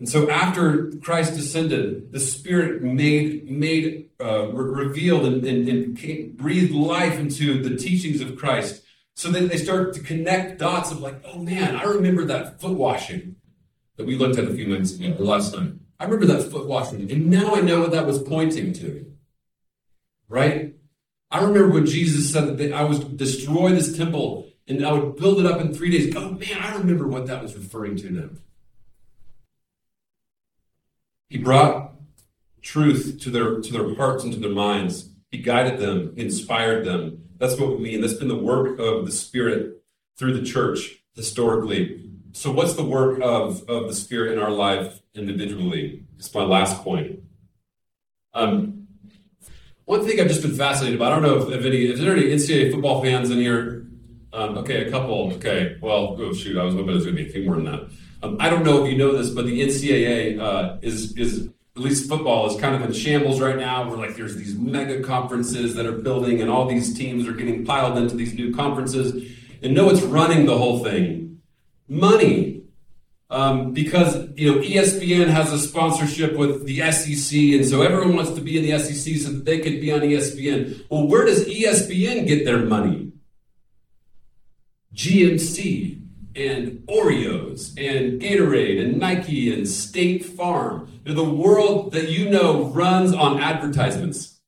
And 0.03 0.09
so, 0.09 0.29
after 0.29 0.91
Christ 1.01 1.35
descended, 1.35 2.11
the 2.11 2.19
Spirit 2.19 2.81
made 2.83 3.49
made 3.49 4.09
uh, 4.21 4.49
re- 4.49 4.85
revealed 4.85 5.25
and, 5.25 5.45
and, 5.45 5.69
and 5.69 5.97
came, 5.97 6.33
breathed 6.35 6.73
life 6.73 7.17
into 7.17 7.63
the 7.63 7.77
teachings 7.77 8.19
of 8.19 8.35
Christ. 8.35 8.83
So 9.15 9.31
that 9.31 9.47
they 9.47 9.55
start 9.55 9.93
to 9.93 10.01
connect 10.01 10.59
dots 10.59 10.91
of 10.91 10.99
like, 10.99 11.23
oh 11.23 11.39
man, 11.39 11.77
I 11.77 11.83
remember 11.83 12.25
that 12.25 12.59
foot 12.59 12.73
washing 12.73 13.37
that 13.95 14.05
we 14.05 14.17
looked 14.17 14.37
at 14.37 14.43
a 14.43 14.53
few 14.53 14.67
minutes 14.67 14.91
ago, 14.93 15.15
last 15.23 15.55
night. 15.55 15.71
I 16.01 16.03
remember 16.03 16.25
that 16.33 16.51
foot 16.51 16.67
washing, 16.67 17.09
and 17.09 17.27
now 17.27 17.55
I 17.55 17.61
know 17.61 17.79
what 17.79 17.91
that 17.91 18.05
was 18.05 18.21
pointing 18.21 18.73
to. 18.73 19.05
Right? 20.27 20.73
I 21.31 21.37
remember 21.45 21.69
when 21.69 21.85
Jesus 21.85 22.29
said 22.29 22.57
that 22.57 22.73
I 22.73 22.83
was 22.83 22.99
destroy 22.99 23.69
this 23.69 23.95
temple 23.95 24.49
and 24.67 24.85
I 24.85 24.91
would 24.91 25.15
build 25.15 25.39
it 25.39 25.45
up 25.45 25.61
in 25.61 25.73
three 25.73 25.91
days. 25.97 26.13
Oh 26.13 26.31
man, 26.31 26.57
I 26.59 26.75
remember 26.75 27.07
what 27.07 27.27
that 27.27 27.41
was 27.41 27.55
referring 27.55 27.95
to 27.99 28.09
now. 28.09 28.29
He 31.33 31.39
brought 31.39 31.95
truth 32.61 33.19
to 33.21 33.31
their 33.31 33.59
to 33.59 33.73
their 33.73 33.95
hearts 33.95 34.23
and 34.23 34.31
to 34.33 34.39
their 34.39 34.51
minds. 34.51 35.09
He 35.31 35.39
guided 35.39 35.79
them, 35.79 36.13
inspired 36.15 36.85
them. 36.85 37.23
That's 37.39 37.59
what 37.59 37.71
we 37.71 37.77
mean. 37.83 38.01
That's 38.01 38.13
been 38.13 38.27
the 38.27 38.35
work 38.35 38.77
of 38.77 39.07
the 39.07 39.11
Spirit 39.11 39.81
through 40.15 40.39
the 40.39 40.45
church 40.45 41.03
historically. 41.15 42.07
So, 42.33 42.51
what's 42.51 42.75
the 42.75 42.83
work 42.83 43.19
of, 43.19 43.67
of 43.67 43.87
the 43.87 43.95
Spirit 43.95 44.33
in 44.33 44.43
our 44.43 44.51
life 44.51 45.01
individually? 45.15 46.05
It's 46.19 46.31
my 46.35 46.43
last 46.43 46.83
point. 46.83 47.21
Um, 48.35 48.87
one 49.85 50.05
thing 50.05 50.19
I've 50.19 50.27
just 50.27 50.43
been 50.43 50.55
fascinated 50.55 50.99
by, 50.99 51.07
I 51.07 51.09
don't 51.09 51.23
know 51.23 51.41
if, 51.41 51.49
if 51.49 51.65
any, 51.65 51.85
if 51.85 51.97
there 51.97 52.15
any 52.15 52.27
NCAA 52.27 52.71
football 52.71 53.01
fans 53.01 53.31
in 53.31 53.39
here? 53.39 53.87
Um, 54.33 54.59
okay, 54.59 54.85
a 54.85 54.91
couple. 54.91 55.33
Okay, 55.33 55.77
well, 55.81 56.15
oh 56.19 56.33
shoot, 56.33 56.59
I 56.59 56.63
was 56.63 56.75
hoping 56.75 56.91
it 56.91 56.93
was 56.93 57.05
going 57.05 57.17
to 57.17 57.23
be 57.23 57.27
a 57.27 57.33
few 57.33 57.43
more 57.43 57.55
than 57.55 57.65
that. 57.65 57.89
Um, 58.23 58.37
I 58.39 58.49
don't 58.49 58.63
know 58.63 58.85
if 58.85 58.91
you 58.91 58.97
know 58.97 59.11
this, 59.15 59.29
but 59.29 59.45
the 59.45 59.61
NCAA 59.61 60.39
uh, 60.39 60.77
is 60.81 61.15
is 61.17 61.49
at 61.75 61.81
least 61.81 62.07
football 62.07 62.49
is 62.49 62.59
kind 62.59 62.73
of 62.73 62.81
in 62.81 62.93
shambles 62.93 63.41
right 63.41 63.57
now. 63.57 63.87
Where 63.87 63.97
like 63.97 64.15
there's 64.15 64.37
these 64.37 64.55
mega 64.55 65.03
conferences 65.03 65.75
that 65.75 65.85
are 65.85 65.91
building, 65.91 66.41
and 66.41 66.49
all 66.49 66.65
these 66.65 66.97
teams 66.97 67.27
are 67.27 67.33
getting 67.33 67.65
piled 67.65 67.97
into 67.97 68.15
these 68.15 68.33
new 68.33 68.55
conferences. 68.55 69.29
And 69.61 69.73
know 69.73 69.85
what's 69.85 70.01
running 70.01 70.45
the 70.45 70.57
whole 70.57 70.83
thing? 70.83 71.41
Money. 71.87 72.61
Um, 73.29 73.73
because 73.73 74.29
you 74.35 74.53
know 74.53 74.61
ESPN 74.61 75.27
has 75.27 75.51
a 75.51 75.59
sponsorship 75.59 76.37
with 76.37 76.65
the 76.65 76.79
SEC, 76.91 77.37
and 77.37 77.65
so 77.65 77.81
everyone 77.81 78.15
wants 78.15 78.31
to 78.31 78.41
be 78.41 78.57
in 78.57 78.63
the 78.63 78.79
SEC 78.79 79.17
so 79.17 79.31
that 79.31 79.43
they 79.43 79.59
can 79.59 79.81
be 79.81 79.91
on 79.91 80.01
ESPN. 80.01 80.85
Well, 80.89 81.07
where 81.07 81.25
does 81.25 81.43
ESPN 81.45 82.25
get 82.27 82.45
their 82.45 82.59
money? 82.59 83.11
GMC 84.93 86.02
and 86.35 86.79
Oreos 86.87 87.69
and 87.77 88.21
Gatorade 88.21 88.83
and 88.83 88.99
Nike 88.99 89.53
and 89.53 89.67
State 89.67 90.25
Farm. 90.25 91.01
The 91.05 91.23
world 91.23 91.91
that 91.93 92.09
you 92.09 92.29
know 92.29 92.65
runs 92.65 93.13
on 93.13 93.39
advertisements. 93.39 94.39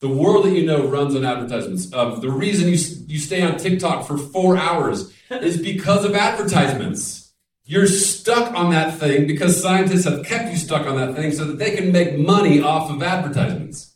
The 0.00 0.08
world 0.08 0.46
that 0.46 0.52
you 0.52 0.64
know 0.64 0.86
runs 0.86 1.14
on 1.14 1.24
advertisements. 1.24 1.92
Um, 1.92 2.20
the 2.20 2.30
reason 2.30 2.68
you, 2.68 2.78
you 3.06 3.18
stay 3.18 3.42
on 3.42 3.58
TikTok 3.58 4.06
for 4.06 4.16
four 4.16 4.56
hours 4.56 5.12
is 5.30 5.60
because 5.60 6.04
of 6.04 6.14
advertisements. 6.14 7.32
You're 7.64 7.86
stuck 7.86 8.52
on 8.54 8.70
that 8.70 8.98
thing 8.98 9.26
because 9.26 9.60
scientists 9.60 10.04
have 10.04 10.24
kept 10.24 10.50
you 10.50 10.58
stuck 10.58 10.86
on 10.86 10.96
that 10.96 11.14
thing 11.14 11.32
so 11.32 11.44
that 11.44 11.58
they 11.58 11.76
can 11.76 11.92
make 11.92 12.18
money 12.18 12.60
off 12.60 12.90
of 12.90 13.02
advertisements. 13.02 13.94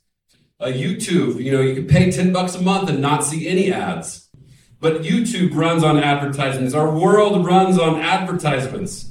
Uh, 0.60 0.66
YouTube, 0.66 1.42
you 1.42 1.50
know, 1.50 1.60
you 1.60 1.74
can 1.74 1.86
pay 1.86 2.10
10 2.10 2.32
bucks 2.32 2.54
a 2.54 2.62
month 2.62 2.88
and 2.88 3.00
not 3.00 3.24
see 3.24 3.48
any 3.48 3.72
ads. 3.72 4.23
But 4.84 5.00
YouTube 5.00 5.54
runs 5.54 5.82
on 5.82 5.98
advertisements. 5.98 6.74
Our 6.74 6.90
world 6.90 7.46
runs 7.46 7.78
on 7.78 8.02
advertisements. 8.02 9.10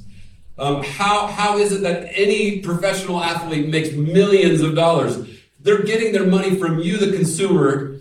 Um, 0.56 0.84
how, 0.84 1.26
how 1.26 1.58
is 1.58 1.72
it 1.72 1.80
that 1.80 2.12
any 2.14 2.60
professional 2.60 3.20
athlete 3.20 3.68
makes 3.68 3.90
millions 3.90 4.60
of 4.60 4.76
dollars? 4.76 5.18
They're 5.58 5.82
getting 5.82 6.12
their 6.12 6.26
money 6.26 6.54
from 6.54 6.78
you, 6.78 6.96
the 6.96 7.16
consumer, 7.16 7.96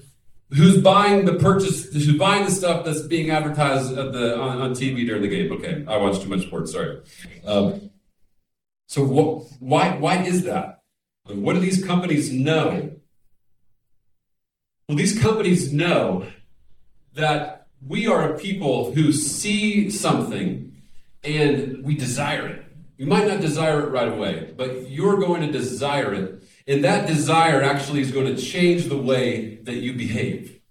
who's 0.51 0.83
buying 0.83 1.25
the 1.25 1.33
purchase, 1.33 1.91
who's 1.91 2.15
buying 2.15 2.45
the 2.45 2.51
stuff 2.51 2.85
that's 2.85 3.01
being 3.01 3.31
advertised 3.31 3.95
the 3.95 4.37
on, 4.39 4.61
on 4.61 4.71
TV 4.73 5.03
during 5.07 5.23
the 5.23 5.27
game. 5.27 5.51
Okay, 5.53 5.83
I 5.87 5.97
watch 5.97 6.21
too 6.21 6.29
much 6.29 6.43
sports. 6.45 6.73
Sorry. 6.73 7.01
Um, 7.43 7.89
so 8.85 9.03
why 9.03 9.97
why 9.97 10.21
is 10.21 10.43
that? 10.43 10.83
What 11.25 11.53
do 11.53 11.59
these 11.59 11.83
companies 11.83 12.31
know? 12.31 12.91
Well, 14.87 14.95
these 14.95 15.19
companies 15.19 15.73
know 15.73 16.27
that 17.15 17.62
we 17.87 18.07
are 18.07 18.33
a 18.33 18.37
people 18.37 18.93
who 18.93 19.11
see 19.11 19.89
something 19.89 20.73
and 21.23 21.83
we 21.83 21.95
desire 21.95 22.47
it. 22.47 22.65
You 22.97 23.07
might 23.07 23.27
not 23.27 23.41
desire 23.41 23.81
it 23.81 23.89
right 23.89 24.07
away, 24.07 24.53
but 24.55 24.89
you're 24.89 25.17
going 25.17 25.41
to 25.41 25.51
desire 25.51 26.13
it. 26.13 26.43
And 26.67 26.83
that 26.83 27.07
desire 27.07 27.61
actually 27.61 28.01
is 28.01 28.11
going 28.11 28.33
to 28.33 28.41
change 28.41 28.85
the 28.85 28.97
way 28.97 29.55
that 29.63 29.75
you 29.75 29.93
behave. 29.93 30.61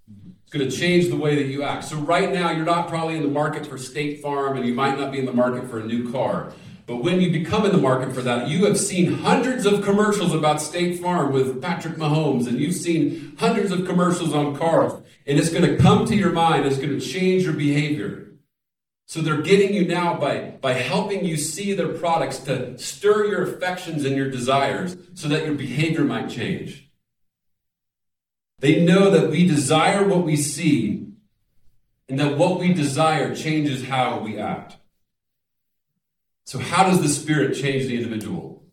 It's 0.42 0.52
going 0.52 0.68
to 0.68 0.74
change 0.74 1.08
the 1.08 1.16
way 1.16 1.36
that 1.36 1.48
you 1.48 1.62
act. 1.62 1.84
So, 1.84 1.96
right 1.96 2.32
now, 2.32 2.50
you're 2.50 2.64
not 2.64 2.88
probably 2.88 3.16
in 3.16 3.22
the 3.22 3.28
market 3.28 3.66
for 3.66 3.76
State 3.76 4.22
Farm 4.22 4.56
and 4.56 4.66
you 4.66 4.74
might 4.74 4.98
not 4.98 5.12
be 5.12 5.18
in 5.18 5.26
the 5.26 5.32
market 5.32 5.68
for 5.68 5.80
a 5.80 5.84
new 5.84 6.10
car. 6.12 6.52
But 6.86 6.96
when 6.96 7.20
you 7.20 7.30
become 7.30 7.64
in 7.64 7.72
the 7.72 7.78
market 7.78 8.12
for 8.12 8.22
that, 8.22 8.48
you 8.48 8.64
have 8.66 8.78
seen 8.78 9.12
hundreds 9.12 9.66
of 9.66 9.82
commercials 9.82 10.34
about 10.34 10.60
State 10.60 11.00
Farm 11.00 11.32
with 11.32 11.62
Patrick 11.62 11.94
Mahomes, 11.94 12.48
and 12.48 12.58
you've 12.58 12.74
seen 12.74 13.36
hundreds 13.38 13.70
of 13.70 13.86
commercials 13.86 14.34
on 14.34 14.56
cars, 14.56 14.92
and 15.26 15.38
it's 15.38 15.50
going 15.50 15.64
to 15.64 15.76
come 15.76 16.06
to 16.06 16.16
your 16.16 16.32
mind, 16.32 16.66
it's 16.66 16.78
going 16.78 16.98
to 16.98 17.00
change 17.00 17.44
your 17.44 17.52
behavior. 17.52 18.32
So 19.06 19.20
they're 19.20 19.42
getting 19.42 19.74
you 19.74 19.86
now 19.86 20.18
by, 20.18 20.54
by 20.60 20.72
helping 20.72 21.24
you 21.24 21.36
see 21.36 21.74
their 21.74 21.88
products 21.88 22.38
to 22.40 22.78
stir 22.78 23.26
your 23.26 23.42
affections 23.42 24.04
and 24.04 24.16
your 24.16 24.30
desires 24.30 24.96
so 25.14 25.28
that 25.28 25.44
your 25.44 25.54
behavior 25.54 26.04
might 26.04 26.30
change. 26.30 26.90
They 28.60 28.84
know 28.84 29.10
that 29.10 29.30
we 29.30 29.46
desire 29.46 30.06
what 30.06 30.24
we 30.24 30.36
see 30.36 31.08
and 32.08 32.18
that 32.20 32.38
what 32.38 32.60
we 32.60 32.72
desire 32.72 33.34
changes 33.34 33.86
how 33.86 34.20
we 34.20 34.38
act. 34.38 34.76
So, 36.44 36.58
how 36.58 36.84
does 36.84 37.00
the 37.00 37.08
Spirit 37.08 37.56
change 37.56 37.86
the 37.86 37.96
individual? 37.96 38.64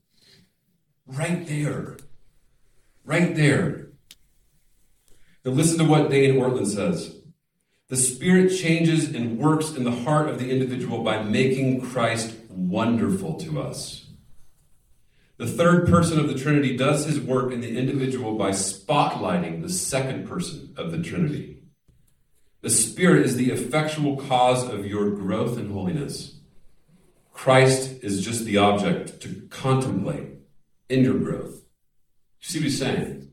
Right 1.07 1.47
there. 1.47 1.97
Right 3.05 3.35
there. 3.35 3.78
Now, 5.45 5.51
listen 5.51 5.77
to 5.79 5.85
what 5.85 6.09
Dane 6.09 6.35
Ortlund 6.35 6.67
says. 6.67 7.15
The 7.87 7.97
Spirit 7.97 8.49
changes 8.55 9.15
and 9.15 9.39
works 9.39 9.71
in 9.71 9.83
the 9.83 9.91
heart 9.91 10.29
of 10.29 10.37
the 10.37 10.51
individual 10.51 11.03
by 11.03 11.23
making 11.23 11.81
Christ 11.81 12.35
wonderful 12.49 13.39
to 13.39 13.61
us. 13.61 14.05
The 15.37 15.47
third 15.47 15.87
person 15.87 16.19
of 16.19 16.27
the 16.27 16.37
Trinity 16.37 16.75
does 16.75 17.05
his 17.05 17.19
work 17.19 17.53
in 17.53 17.61
the 17.61 17.77
individual 17.77 18.35
by 18.35 18.51
spotlighting 18.51 19.61
the 19.61 19.69
second 19.69 20.27
person 20.27 20.73
of 20.77 20.91
the 20.91 21.01
Trinity. 21.01 21.63
The 22.61 22.69
Spirit 22.69 23.25
is 23.25 23.37
the 23.37 23.51
effectual 23.51 24.17
cause 24.17 24.67
of 24.67 24.85
your 24.85 25.09
growth 25.11 25.57
in 25.57 25.71
holiness. 25.71 26.35
Christ 27.31 28.03
is 28.03 28.23
just 28.23 28.43
the 28.43 28.57
object 28.57 29.21
to 29.21 29.47
contemplate 29.49 30.27
in 30.89 31.05
your 31.05 31.17
growth. 31.17 31.63
You 32.41 32.41
see 32.41 32.59
what 32.59 32.63
he's 32.65 32.77
saying? 32.77 33.28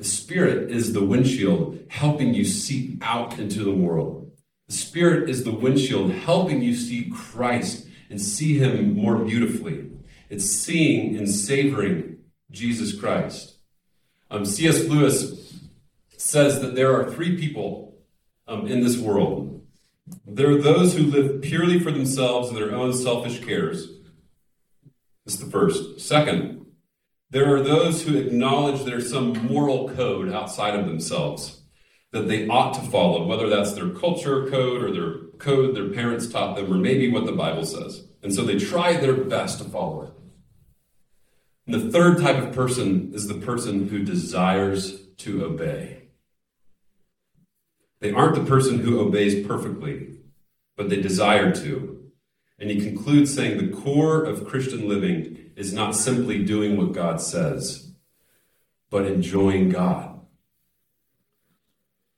The 0.00 0.06
Spirit 0.06 0.70
is 0.70 0.94
the 0.94 1.04
windshield 1.04 1.78
helping 1.90 2.32
you 2.32 2.46
see 2.46 2.96
out 3.02 3.38
into 3.38 3.62
the 3.62 3.70
world. 3.70 4.32
The 4.66 4.72
Spirit 4.72 5.28
is 5.28 5.44
the 5.44 5.52
windshield 5.52 6.10
helping 6.12 6.62
you 6.62 6.74
see 6.74 7.12
Christ 7.14 7.86
and 8.08 8.18
see 8.18 8.56
Him 8.56 8.94
more 8.94 9.18
beautifully. 9.18 9.90
It's 10.30 10.46
seeing 10.46 11.18
and 11.18 11.28
savoring 11.28 12.16
Jesus 12.50 12.98
Christ. 12.98 13.58
Um, 14.30 14.46
C.S. 14.46 14.84
Lewis 14.84 15.60
says 16.16 16.62
that 16.62 16.74
there 16.74 16.94
are 16.94 17.10
three 17.10 17.36
people 17.36 17.98
um, 18.48 18.66
in 18.66 18.82
this 18.82 18.96
world. 18.96 19.66
There 20.24 20.50
are 20.50 20.62
those 20.62 20.96
who 20.96 21.02
live 21.02 21.42
purely 21.42 21.78
for 21.78 21.90
themselves 21.90 22.48
and 22.48 22.56
their 22.56 22.74
own 22.74 22.94
selfish 22.94 23.44
cares. 23.44 23.86
This 25.26 25.34
is 25.34 25.40
the 25.40 25.50
first. 25.50 26.00
Second, 26.00 26.59
there 27.30 27.54
are 27.54 27.62
those 27.62 28.02
who 28.02 28.18
acknowledge 28.18 28.84
there's 28.84 29.10
some 29.10 29.32
moral 29.46 29.88
code 29.90 30.32
outside 30.32 30.78
of 30.78 30.86
themselves 30.86 31.62
that 32.12 32.26
they 32.26 32.48
ought 32.48 32.74
to 32.74 32.90
follow, 32.90 33.24
whether 33.24 33.48
that's 33.48 33.72
their 33.72 33.90
culture 33.90 34.48
code 34.50 34.82
or 34.82 34.92
their 34.92 35.14
code 35.38 35.76
their 35.76 35.90
parents 35.90 36.26
taught 36.26 36.56
them, 36.56 36.72
or 36.72 36.76
maybe 36.76 37.10
what 37.10 37.24
the 37.24 37.32
Bible 37.32 37.64
says. 37.64 38.04
And 38.22 38.34
so 38.34 38.42
they 38.42 38.58
try 38.58 38.96
their 38.96 39.14
best 39.14 39.58
to 39.58 39.64
follow 39.64 40.02
it. 40.02 40.12
And 41.66 41.74
the 41.74 41.90
third 41.90 42.18
type 42.18 42.42
of 42.42 42.52
person 42.52 43.12
is 43.14 43.28
the 43.28 43.34
person 43.34 43.88
who 43.88 44.02
desires 44.02 45.00
to 45.18 45.44
obey. 45.44 46.02
They 48.00 48.10
aren't 48.10 48.34
the 48.34 48.44
person 48.44 48.80
who 48.80 48.98
obeys 48.98 49.46
perfectly, 49.46 50.18
but 50.76 50.88
they 50.88 51.00
desire 51.00 51.54
to. 51.54 52.10
And 52.58 52.70
he 52.70 52.80
concludes 52.80 53.32
saying 53.32 53.58
the 53.58 53.76
core 53.76 54.24
of 54.24 54.46
Christian 54.46 54.88
living 54.88 55.39
is 55.56 55.72
not 55.72 55.96
simply 55.96 56.44
doing 56.44 56.76
what 56.76 56.92
God 56.92 57.20
says, 57.20 57.92
but 58.90 59.06
enjoying 59.06 59.68
God. 59.68 60.20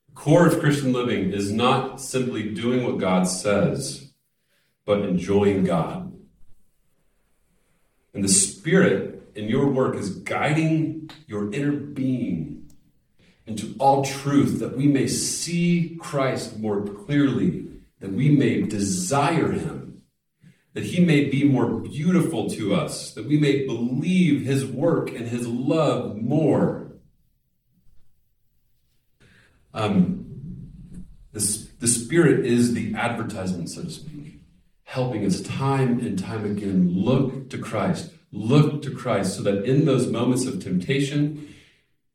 The 0.08 0.14
core 0.14 0.46
of 0.46 0.60
Christian 0.60 0.92
living 0.92 1.32
is 1.32 1.50
not 1.52 2.00
simply 2.00 2.50
doing 2.50 2.84
what 2.84 2.98
God 2.98 3.24
says, 3.24 4.12
but 4.84 5.00
enjoying 5.00 5.64
God. 5.64 6.12
And 8.14 8.22
the 8.22 8.28
Spirit 8.28 9.32
in 9.34 9.48
your 9.48 9.68
work 9.68 9.96
is 9.96 10.10
guiding 10.10 11.10
your 11.26 11.52
inner 11.52 11.72
being 11.72 12.70
into 13.46 13.74
all 13.78 14.04
truth 14.04 14.60
that 14.60 14.76
we 14.76 14.86
may 14.86 15.08
see 15.08 15.96
Christ 16.00 16.58
more 16.58 16.82
clearly, 16.82 17.66
that 18.00 18.12
we 18.12 18.30
may 18.30 18.62
desire 18.62 19.50
him, 19.50 19.81
that 20.74 20.84
he 20.84 21.04
may 21.04 21.24
be 21.24 21.44
more 21.44 21.66
beautiful 21.66 22.48
to 22.50 22.74
us, 22.74 23.12
that 23.12 23.26
we 23.26 23.38
may 23.38 23.66
believe 23.66 24.44
his 24.44 24.64
work 24.64 25.10
and 25.10 25.28
his 25.28 25.46
love 25.46 26.16
more. 26.16 26.92
Um, 29.74 31.06
the, 31.32 31.68
the 31.80 31.88
Spirit 31.88 32.46
is 32.46 32.74
the 32.74 32.94
advertisement, 32.94 33.70
so 33.70 33.82
to 33.82 33.90
speak, 33.90 34.40
helping 34.84 35.26
us 35.26 35.40
time 35.42 36.00
and 36.00 36.18
time 36.18 36.44
again 36.44 36.90
look 36.90 37.50
to 37.50 37.58
Christ, 37.58 38.12
look 38.30 38.82
to 38.82 38.90
Christ, 38.90 39.36
so 39.36 39.42
that 39.42 39.64
in 39.64 39.84
those 39.84 40.06
moments 40.06 40.46
of 40.46 40.62
temptation, 40.62 41.54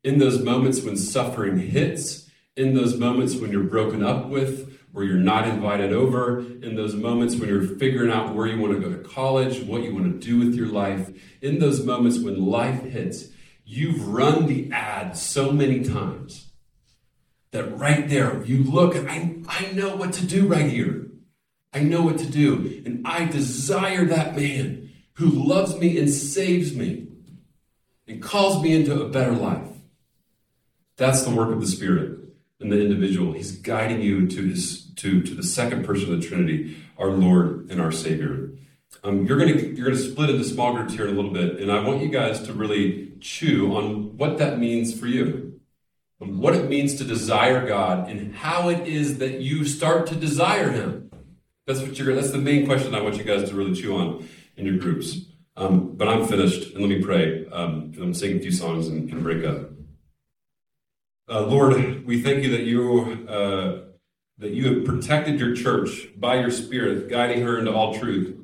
in 0.02 0.18
those 0.18 0.42
moments 0.42 0.82
when 0.82 0.96
suffering 0.96 1.58
hits, 1.58 2.28
in 2.56 2.74
those 2.74 2.96
moments 2.96 3.36
when 3.36 3.52
you're 3.52 3.64
broken 3.64 4.04
up 4.04 4.28
with, 4.28 4.67
or 4.94 5.04
you're 5.04 5.16
not 5.16 5.46
invited 5.46 5.92
over, 5.92 6.40
in 6.40 6.74
those 6.74 6.94
moments 6.94 7.36
when 7.36 7.48
you're 7.48 7.62
figuring 7.62 8.10
out 8.10 8.34
where 8.34 8.46
you 8.46 8.58
want 8.58 8.72
to 8.72 8.80
go 8.80 8.90
to 8.90 9.08
college, 9.08 9.62
what 9.64 9.82
you 9.82 9.94
want 9.94 10.20
to 10.20 10.26
do 10.26 10.38
with 10.38 10.54
your 10.54 10.68
life, 10.68 11.10
in 11.42 11.58
those 11.58 11.84
moments 11.84 12.18
when 12.18 12.46
life 12.46 12.82
hits, 12.84 13.26
you've 13.64 14.08
run 14.08 14.46
the 14.46 14.70
ad 14.72 15.16
so 15.16 15.52
many 15.52 15.84
times 15.84 16.50
that 17.50 17.78
right 17.78 18.08
there, 18.08 18.42
you 18.44 18.64
look 18.64 18.94
and 18.94 19.08
I, 19.08 19.36
I 19.48 19.72
know 19.72 19.94
what 19.94 20.12
to 20.14 20.26
do 20.26 20.46
right 20.46 20.70
here. 20.70 21.06
I 21.72 21.80
know 21.80 22.02
what 22.02 22.18
to 22.18 22.26
do. 22.26 22.82
And 22.86 23.06
I 23.06 23.26
desire 23.26 24.06
that 24.06 24.34
man 24.34 24.90
who 25.14 25.26
loves 25.28 25.76
me 25.76 25.98
and 25.98 26.10
saves 26.10 26.74
me 26.74 27.08
and 28.06 28.22
calls 28.22 28.62
me 28.62 28.74
into 28.74 29.00
a 29.00 29.08
better 29.08 29.32
life. 29.32 29.68
That's 30.96 31.22
the 31.22 31.30
work 31.30 31.50
of 31.50 31.60
the 31.60 31.66
Spirit 31.66 32.17
in 32.60 32.68
the 32.70 32.80
individual. 32.80 33.32
He's 33.32 33.52
guiding 33.52 34.00
you 34.00 34.26
to 34.28 34.42
his 34.42 34.86
to, 34.96 35.22
to 35.22 35.34
the 35.34 35.42
second 35.42 35.84
person 35.84 36.12
of 36.12 36.20
the 36.20 36.26
Trinity, 36.26 36.76
our 36.98 37.10
Lord 37.10 37.70
and 37.70 37.80
our 37.80 37.92
Savior. 37.92 38.50
Um, 39.04 39.26
you're 39.26 39.38
gonna 39.38 39.54
you're 39.54 39.90
gonna 39.90 39.98
split 39.98 40.30
into 40.30 40.44
small 40.44 40.74
groups 40.74 40.94
here 40.94 41.06
in 41.06 41.12
a 41.12 41.14
little 41.14 41.30
bit, 41.30 41.60
and 41.60 41.70
I 41.70 41.80
want 41.80 42.02
you 42.02 42.08
guys 42.08 42.42
to 42.42 42.52
really 42.52 43.12
chew 43.20 43.76
on 43.76 44.16
what 44.16 44.38
that 44.38 44.58
means 44.58 44.98
for 44.98 45.06
you, 45.06 45.60
and 46.20 46.40
what 46.40 46.54
it 46.54 46.68
means 46.68 46.96
to 46.96 47.04
desire 47.04 47.66
God, 47.66 48.08
and 48.08 48.34
how 48.34 48.68
it 48.68 48.88
is 48.88 49.18
that 49.18 49.40
you 49.40 49.64
start 49.64 50.06
to 50.08 50.16
desire 50.16 50.70
Him. 50.70 51.10
That's 51.66 51.80
what 51.80 51.98
you're. 51.98 52.14
That's 52.14 52.32
the 52.32 52.38
main 52.38 52.66
question 52.66 52.94
I 52.94 53.02
want 53.02 53.18
you 53.18 53.24
guys 53.24 53.48
to 53.50 53.54
really 53.54 53.74
chew 53.74 53.96
on 53.96 54.26
in 54.56 54.66
your 54.66 54.78
groups. 54.78 55.26
Um, 55.56 55.96
but 55.96 56.08
I'm 56.08 56.26
finished, 56.26 56.72
and 56.72 56.80
let 56.80 56.88
me 56.88 57.02
pray. 57.02 57.46
Um, 57.46 57.92
I'm 58.00 58.14
singing 58.14 58.38
a 58.38 58.40
few 58.40 58.52
songs 58.52 58.88
and, 58.88 59.10
and 59.10 59.22
break 59.22 59.44
up. 59.44 59.70
Uh, 61.30 61.42
Lord, 61.42 62.06
we 62.06 62.22
thank 62.22 62.42
you 62.42 62.50
that 62.52 62.62
you 62.62 63.28
uh, 63.28 63.80
that 64.38 64.52
you 64.52 64.72
have 64.72 64.86
protected 64.86 65.38
your 65.38 65.54
church 65.54 66.08
by 66.16 66.36
your 66.40 66.50
Spirit, 66.50 67.10
guiding 67.10 67.42
her 67.42 67.58
into 67.58 67.70
all 67.70 67.98
truth. 67.98 68.34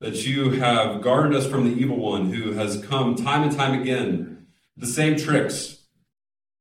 That 0.00 0.24
you 0.24 0.50
have 0.50 1.02
guarded 1.02 1.34
us 1.34 1.48
from 1.48 1.64
the 1.64 1.74
evil 1.74 1.96
one 1.96 2.32
who 2.32 2.52
has 2.52 2.80
come 2.84 3.16
time 3.16 3.42
and 3.42 3.56
time 3.56 3.80
again, 3.80 4.46
the 4.76 4.86
same 4.86 5.16
tricks 5.16 5.78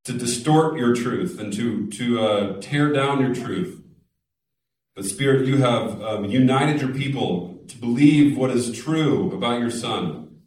to 0.05 0.13
distort 0.13 0.79
your 0.79 0.95
truth 0.95 1.39
and 1.39 1.53
to 1.53 1.87
to 1.91 2.21
uh, 2.21 2.59
tear 2.59 2.91
down 2.91 3.21
your 3.21 3.35
truth. 3.35 3.83
But 4.95 5.05
Spirit, 5.05 5.45
you 5.45 5.57
have 5.57 6.01
um, 6.01 6.25
united 6.25 6.81
your 6.81 6.93
people 6.93 7.63
to 7.67 7.77
believe 7.77 8.35
what 8.35 8.49
is 8.49 8.75
true 8.75 9.31
about 9.31 9.59
your 9.59 9.71
Son. 9.71 10.41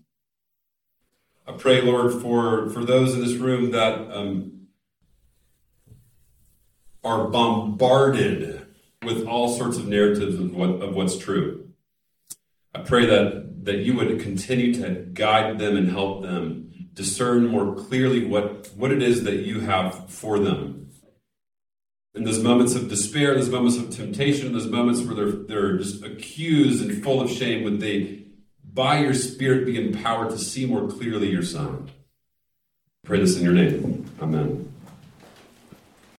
I 1.47 1.53
pray, 1.53 1.83
Lord, 1.83 2.21
for 2.21 2.69
for 2.71 2.85
those 2.85 3.15
in 3.15 3.21
this 3.21 3.35
room 3.35 3.71
that. 3.71 4.11
Um, 4.11 4.54
are 7.05 7.29
bombarded 7.29 8.67
with 9.05 9.27
all 9.27 9.57
sorts 9.57 9.77
of 9.77 9.87
narratives 9.87 10.39
of, 10.39 10.55
what, 10.55 10.71
of 10.83 10.95
what's 10.95 11.19
true. 11.19 11.69
I 12.75 12.81
pray 12.81 13.07
that, 13.07 13.65
that 13.65 13.79
you 13.79 13.95
would 13.95 14.21
continue 14.21 14.75
to 14.75 15.07
guide 15.13 15.59
them 15.59 15.77
and 15.77 15.89
help 15.91 16.23
them 16.23 16.89
discern 16.95 17.47
more 17.49 17.75
clearly 17.75 18.25
what, 18.25 18.69
what 18.75 18.91
it 18.91 19.03
is 19.03 19.25
that 19.25 19.41
you 19.45 19.61
have 19.61 20.09
for 20.09 20.39
them. 20.39 20.91
In 22.15 22.25
those 22.25 22.43
moments 22.43 22.77
of 22.77 22.89
despair, 22.89 23.35
those 23.35 23.51
moments 23.51 23.77
of 23.77 23.91
temptation, 23.91 24.53
those 24.53 24.69
moments 24.69 25.03
where 25.03 25.15
they're, 25.15 25.33
they're 25.33 25.79
just 25.79 26.05
accused 26.05 26.85
and 26.85 27.03
full 27.03 27.21
of 27.21 27.31
shame, 27.31 27.65
would 27.65 27.81
they, 27.81 28.27
by 28.73 29.01
your 29.01 29.15
Spirit, 29.15 29.67
be 29.67 29.77
empowered 29.77 30.31
to 30.31 30.39
see 30.39 30.65
more 30.65 30.89
clearly 30.89 31.31
your 31.31 31.43
Son? 31.43 31.91
Pray 33.05 33.19
this 33.19 33.37
in 33.37 33.45
your 33.45 33.53
name. 33.53 34.09
Amen. 34.23 34.64